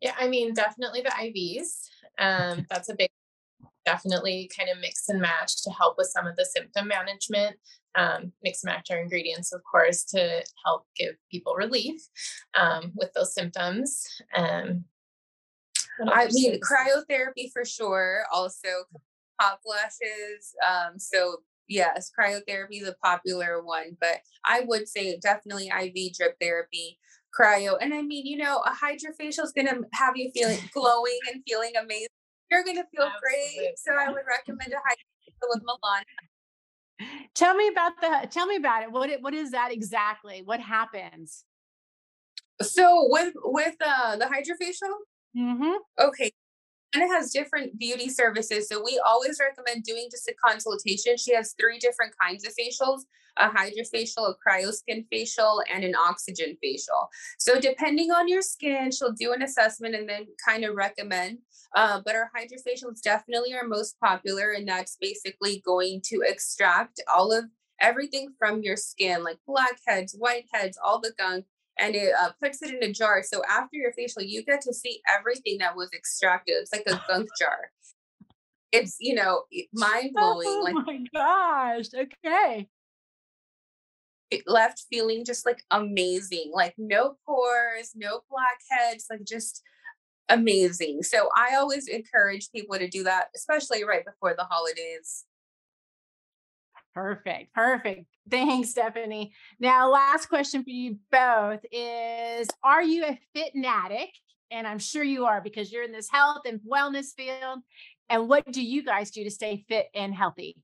Yeah, 0.00 0.14
I 0.18 0.28
mean, 0.28 0.54
definitely 0.54 1.02
the 1.02 1.10
IVs. 1.10 1.88
Um, 2.18 2.66
that's 2.70 2.88
a 2.88 2.94
big, 2.94 3.10
definitely 3.84 4.50
kind 4.56 4.68
of 4.70 4.78
mix 4.80 5.08
and 5.08 5.20
match 5.20 5.62
to 5.62 5.70
help 5.70 5.96
with 5.98 6.08
some 6.08 6.26
of 6.26 6.36
the 6.36 6.44
symptom 6.44 6.88
management. 6.88 7.56
Um, 7.94 8.32
mix 8.42 8.64
and 8.64 8.72
match 8.72 8.90
our 8.90 8.98
ingredients, 8.98 9.52
of 9.52 9.60
course, 9.70 10.04
to 10.04 10.42
help 10.64 10.86
give 10.96 11.14
people 11.30 11.54
relief 11.54 12.00
um, 12.54 12.92
with 12.94 13.12
those 13.12 13.34
symptoms. 13.34 14.06
Um, 14.34 14.84
I 16.08 16.28
mean, 16.32 16.58
cryotherapy 16.60 17.52
for 17.52 17.64
sure. 17.64 18.24
Also, 18.32 18.68
hot 19.42 19.58
flashes. 19.64 20.54
Um, 20.66 20.98
so 20.98 21.38
yes, 21.68 22.10
cryotherapy 22.18 22.82
is 22.82 22.88
a 22.88 22.94
popular 23.02 23.62
one, 23.62 23.96
but 24.00 24.20
I 24.44 24.60
would 24.66 24.88
say 24.88 25.18
definitely 25.18 25.68
IV 25.68 26.14
drip 26.16 26.36
therapy, 26.40 26.98
cryo. 27.38 27.76
And 27.80 27.94
I 27.94 28.02
mean, 28.02 28.26
you 28.26 28.36
know, 28.38 28.62
a 28.64 28.70
hydrofacial 28.70 29.44
is 29.44 29.52
gonna 29.56 29.78
have 29.92 30.16
you 30.16 30.30
feeling 30.34 30.58
glowing 30.74 31.18
and 31.32 31.42
feeling 31.48 31.72
amazing. 31.80 32.08
You're 32.50 32.64
gonna 32.64 32.84
feel 32.94 33.04
Absolutely. 33.04 33.18
great. 33.20 33.78
So 33.78 33.92
I 33.94 34.08
would 34.08 34.22
recommend 34.28 34.72
a 34.72 34.76
hydrofacial 34.76 35.48
with 35.54 35.62
Milan. 35.64 36.04
Tell 37.34 37.54
me 37.54 37.68
about 37.68 37.92
the 38.00 38.28
tell 38.30 38.46
me 38.46 38.56
about 38.56 38.82
it. 38.82 38.92
What 38.92 39.10
it, 39.10 39.22
what 39.22 39.34
is 39.34 39.52
that 39.52 39.72
exactly? 39.72 40.42
What 40.44 40.60
happens? 40.60 41.44
So 42.60 43.08
with 43.10 43.34
with 43.42 43.74
uh 43.84 44.16
the 44.16 44.26
hydrofacial, 44.26 44.94
mm-hmm. 45.36 45.72
okay, 45.98 46.30
Anna 46.94 47.08
has 47.08 47.32
different 47.32 47.78
beauty 47.78 48.08
services. 48.08 48.68
So 48.68 48.82
we 48.84 49.00
always 49.04 49.38
recommend 49.40 49.84
doing 49.84 50.08
just 50.10 50.28
a 50.28 50.34
consultation. 50.44 51.16
She 51.16 51.34
has 51.34 51.54
three 51.58 51.78
different 51.78 52.12
kinds 52.20 52.46
of 52.46 52.52
facials 52.52 53.02
a 53.38 53.48
hydrofacial, 53.48 54.28
a 54.30 54.34
cryoskin 54.46 55.06
facial, 55.10 55.62
and 55.72 55.84
an 55.84 55.94
oxygen 55.94 56.56
facial. 56.60 57.08
So 57.38 57.60
depending 57.60 58.10
on 58.10 58.28
your 58.28 58.42
skin, 58.42 58.90
she'll 58.90 59.12
do 59.12 59.32
an 59.32 59.42
assessment 59.42 59.94
and 59.94 60.08
then 60.08 60.26
kind 60.46 60.64
of 60.64 60.74
recommend. 60.74 61.38
Uh, 61.74 62.00
but 62.04 62.14
our 62.14 62.30
hydrofacial 62.36 62.92
is 62.92 63.00
definitely 63.00 63.54
are 63.54 63.66
most 63.66 63.98
popular, 64.00 64.52
and 64.52 64.68
that's 64.68 64.96
basically 65.00 65.62
going 65.64 66.02
to 66.04 66.22
extract 66.26 67.00
all 67.12 67.32
of 67.32 67.44
everything 67.80 68.28
from 68.38 68.62
your 68.62 68.76
skin, 68.76 69.24
like 69.24 69.38
blackheads, 69.46 70.16
whiteheads, 70.16 70.76
all 70.84 71.00
the 71.00 71.12
gunk, 71.18 71.46
and 71.78 71.94
it 71.94 72.12
uh, 72.20 72.30
puts 72.40 72.62
it 72.62 72.74
in 72.74 72.88
a 72.88 72.92
jar. 72.92 73.22
So 73.22 73.42
after 73.48 73.76
your 73.76 73.92
facial, 73.92 74.22
you 74.22 74.44
get 74.44 74.60
to 74.62 74.74
see 74.74 75.00
everything 75.12 75.58
that 75.58 75.76
was 75.76 75.90
extracted. 75.92 76.56
It's 76.58 76.72
like 76.72 76.84
a 76.86 77.00
gunk 77.08 77.28
jar. 77.38 77.70
It's 78.72 78.96
you 79.00 79.14
know 79.14 79.44
mind 79.72 80.12
blowing. 80.14 80.46
Oh 80.48 80.60
like 80.64 80.74
my 80.86 81.04
gosh! 81.14 81.86
Okay. 81.94 82.68
It 84.30 84.42
left 84.46 84.86
feeling 84.90 85.26
just 85.26 85.44
like 85.44 85.62
amazing, 85.70 86.52
like 86.54 86.74
no 86.78 87.16
pores, 87.26 87.92
no 87.94 88.20
blackheads, 88.30 89.06
like 89.10 89.24
just 89.24 89.62
amazing. 90.30 91.02
So 91.02 91.28
I 91.36 91.56
always 91.56 91.86
encourage 91.86 92.50
people 92.50 92.78
to 92.78 92.88
do 92.88 93.02
that, 93.04 93.26
especially 93.36 93.84
right 93.84 94.04
before 94.04 94.34
the 94.34 94.44
holidays. 94.44 95.26
Perfect. 96.94 97.54
Perfect. 97.54 98.06
Thanks, 98.30 98.70
Stephanie. 98.70 99.32
Now, 99.58 99.90
last 99.90 100.26
question 100.26 100.62
for 100.62 100.70
you 100.70 100.98
both 101.10 101.60
is 101.70 102.48
Are 102.62 102.82
you 102.82 103.04
a 103.04 103.18
fitnatic? 103.36 104.08
And 104.50 104.66
I'm 104.66 104.78
sure 104.78 105.02
you 105.02 105.24
are 105.24 105.40
because 105.40 105.72
you're 105.72 105.84
in 105.84 105.92
this 105.92 106.10
health 106.10 106.42
and 106.44 106.60
wellness 106.60 107.14
field. 107.16 107.60
And 108.10 108.28
what 108.28 108.50
do 108.52 108.62
you 108.62 108.82
guys 108.84 109.10
do 109.10 109.24
to 109.24 109.30
stay 109.30 109.64
fit 109.68 109.86
and 109.94 110.14
healthy? 110.14 110.56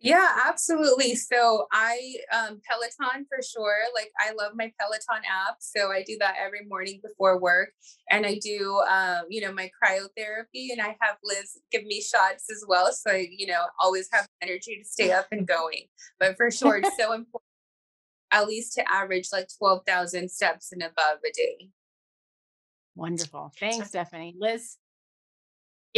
Yeah, 0.00 0.28
absolutely. 0.46 1.16
So 1.16 1.66
I 1.72 2.14
um 2.32 2.60
Peloton 2.68 3.26
for 3.28 3.42
sure. 3.42 3.78
Like 3.94 4.10
I 4.20 4.32
love 4.32 4.52
my 4.54 4.72
Peloton 4.78 5.24
app. 5.26 5.56
So 5.58 5.90
I 5.90 6.04
do 6.04 6.16
that 6.20 6.36
every 6.40 6.64
morning 6.66 7.00
before 7.02 7.40
work. 7.40 7.70
And 8.10 8.24
I 8.24 8.38
do 8.38 8.80
um, 8.88 9.22
you 9.28 9.40
know, 9.40 9.52
my 9.52 9.70
cryotherapy 9.82 10.70
and 10.70 10.80
I 10.80 10.96
have 11.00 11.16
Liz 11.24 11.58
give 11.72 11.84
me 11.84 12.00
shots 12.00 12.46
as 12.50 12.64
well. 12.68 12.92
So 12.92 13.10
I, 13.10 13.26
you 13.30 13.48
know, 13.48 13.64
always 13.80 14.08
have 14.12 14.26
energy 14.40 14.78
to 14.80 14.88
stay 14.88 15.10
up 15.10 15.26
and 15.32 15.46
going. 15.46 15.86
But 16.20 16.36
for 16.36 16.50
sure, 16.50 16.76
it's 16.76 16.96
so 16.96 17.12
important 17.12 17.42
at 18.30 18.46
least 18.46 18.74
to 18.74 18.84
average 18.92 19.28
like 19.32 19.48
12,000 19.58 20.30
steps 20.30 20.70
and 20.72 20.82
above 20.82 21.18
a 21.26 21.32
day. 21.34 21.70
Wonderful. 22.94 23.52
Thanks, 23.58 23.88
Stephanie. 23.88 24.34
Liz? 24.38 24.76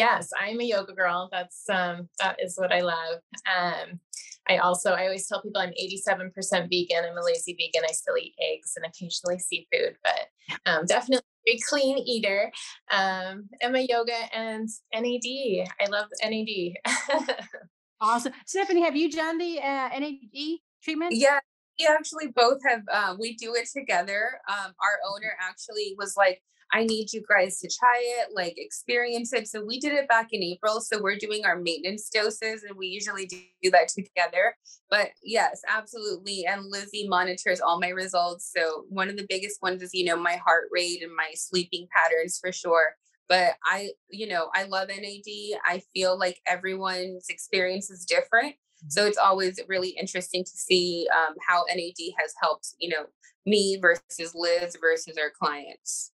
Yes, 0.00 0.30
I'm 0.40 0.58
a 0.60 0.64
yoga 0.64 0.94
girl. 0.94 1.28
That's 1.30 1.68
um 1.68 2.08
that 2.20 2.36
is 2.42 2.56
what 2.56 2.72
I 2.72 2.80
love. 2.80 3.16
Um 3.44 4.00
I 4.48 4.56
also 4.56 4.92
I 4.92 5.04
always 5.04 5.26
tell 5.28 5.42
people 5.42 5.60
I'm 5.60 5.74
87% 5.78 6.32
vegan. 6.70 7.04
I'm 7.04 7.18
a 7.18 7.22
lazy 7.22 7.52
vegan. 7.52 7.86
I 7.86 7.92
still 7.92 8.16
eat 8.16 8.34
eggs 8.40 8.72
and 8.76 8.86
occasionally 8.86 9.38
seafood, 9.38 9.96
but 10.02 10.62
um 10.64 10.86
definitely 10.86 11.26
a 11.46 11.58
clean 11.68 11.98
eater. 11.98 12.50
Um 12.90 13.50
I'm 13.62 13.76
a 13.76 13.86
yoga 13.86 14.16
and 14.34 14.70
NAD. 14.94 15.68
I 15.78 15.86
love 15.90 16.06
NAD. 16.24 17.36
awesome. 18.00 18.32
Stephanie, 18.46 18.80
have 18.80 18.96
you 18.96 19.10
done 19.10 19.36
the 19.36 19.58
uh, 19.58 19.90
NAD 19.98 20.60
treatment? 20.82 21.14
Yeah, 21.14 21.40
we 21.78 21.86
actually 21.86 22.28
both 22.28 22.60
have 22.66 22.84
um, 22.90 23.18
we 23.20 23.36
do 23.36 23.54
it 23.54 23.68
together 23.70 24.40
um, 24.48 24.72
our 24.82 24.98
owner 25.14 25.34
actually 25.40 25.94
was 25.98 26.14
like 26.16 26.40
I 26.72 26.84
need 26.84 27.12
you 27.12 27.22
guys 27.28 27.58
to 27.60 27.68
try 27.68 28.00
it, 28.20 28.28
like 28.34 28.54
experience 28.56 29.32
it. 29.32 29.48
So 29.48 29.64
we 29.64 29.80
did 29.80 29.92
it 29.92 30.08
back 30.08 30.28
in 30.32 30.42
April. 30.42 30.80
So 30.80 31.00
we're 31.02 31.16
doing 31.16 31.44
our 31.44 31.56
maintenance 31.56 32.08
doses 32.08 32.62
and 32.62 32.76
we 32.76 32.86
usually 32.86 33.26
do 33.26 33.70
that 33.70 33.88
together. 33.88 34.54
But 34.88 35.10
yes, 35.22 35.62
absolutely. 35.68 36.46
And 36.46 36.66
Lizzie 36.66 37.08
monitors 37.08 37.60
all 37.60 37.80
my 37.80 37.88
results. 37.88 38.50
So 38.56 38.84
one 38.88 39.08
of 39.08 39.16
the 39.16 39.26
biggest 39.28 39.62
ones 39.62 39.82
is, 39.82 39.94
you 39.94 40.04
know, 40.04 40.16
my 40.16 40.36
heart 40.36 40.68
rate 40.70 41.02
and 41.02 41.14
my 41.14 41.30
sleeping 41.34 41.88
patterns 41.94 42.38
for 42.38 42.52
sure. 42.52 42.94
But 43.28 43.54
I, 43.64 43.90
you 44.08 44.26
know, 44.26 44.50
I 44.54 44.64
love 44.64 44.88
NAD. 44.88 45.60
I 45.64 45.82
feel 45.94 46.18
like 46.18 46.40
everyone's 46.46 47.28
experience 47.28 47.90
is 47.90 48.04
different. 48.04 48.56
So 48.88 49.06
it's 49.06 49.18
always 49.18 49.60
really 49.68 49.90
interesting 49.90 50.42
to 50.42 50.50
see 50.50 51.06
um, 51.14 51.34
how 51.46 51.64
NAD 51.68 52.14
has 52.18 52.32
helped, 52.40 52.74
you 52.78 52.88
know, 52.88 53.06
me 53.46 53.78
versus 53.80 54.34
Liz 54.34 54.76
versus 54.80 55.16
our 55.18 55.30
clients. 55.30 56.12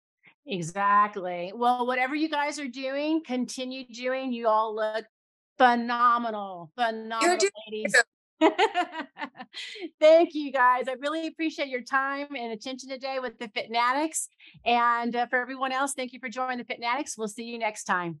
Exactly. 0.46 1.52
Well, 1.54 1.86
whatever 1.86 2.14
you 2.14 2.28
guys 2.28 2.58
are 2.58 2.68
doing, 2.68 3.22
continue 3.24 3.84
doing. 3.86 4.32
You 4.32 4.48
all 4.48 4.74
look 4.74 5.04
phenomenal. 5.58 6.70
Phenomenal, 6.76 7.38
ladies. 7.70 7.94
Thank 10.00 10.34
you 10.34 10.50
guys. 10.50 10.88
I 10.88 10.94
really 10.98 11.28
appreciate 11.28 11.68
your 11.68 11.82
time 11.82 12.28
and 12.36 12.52
attention 12.52 12.88
today 12.88 13.18
with 13.20 13.38
the 13.38 13.48
Fitnatics. 13.48 14.28
And 14.64 15.14
uh, 15.14 15.26
for 15.26 15.38
everyone 15.38 15.70
else, 15.70 15.94
thank 15.94 16.12
you 16.12 16.18
for 16.18 16.28
joining 16.28 16.58
the 16.58 16.64
Fitnatics. 16.64 17.16
We'll 17.16 17.28
see 17.28 17.44
you 17.44 17.58
next 17.58 17.84
time. 17.84 18.20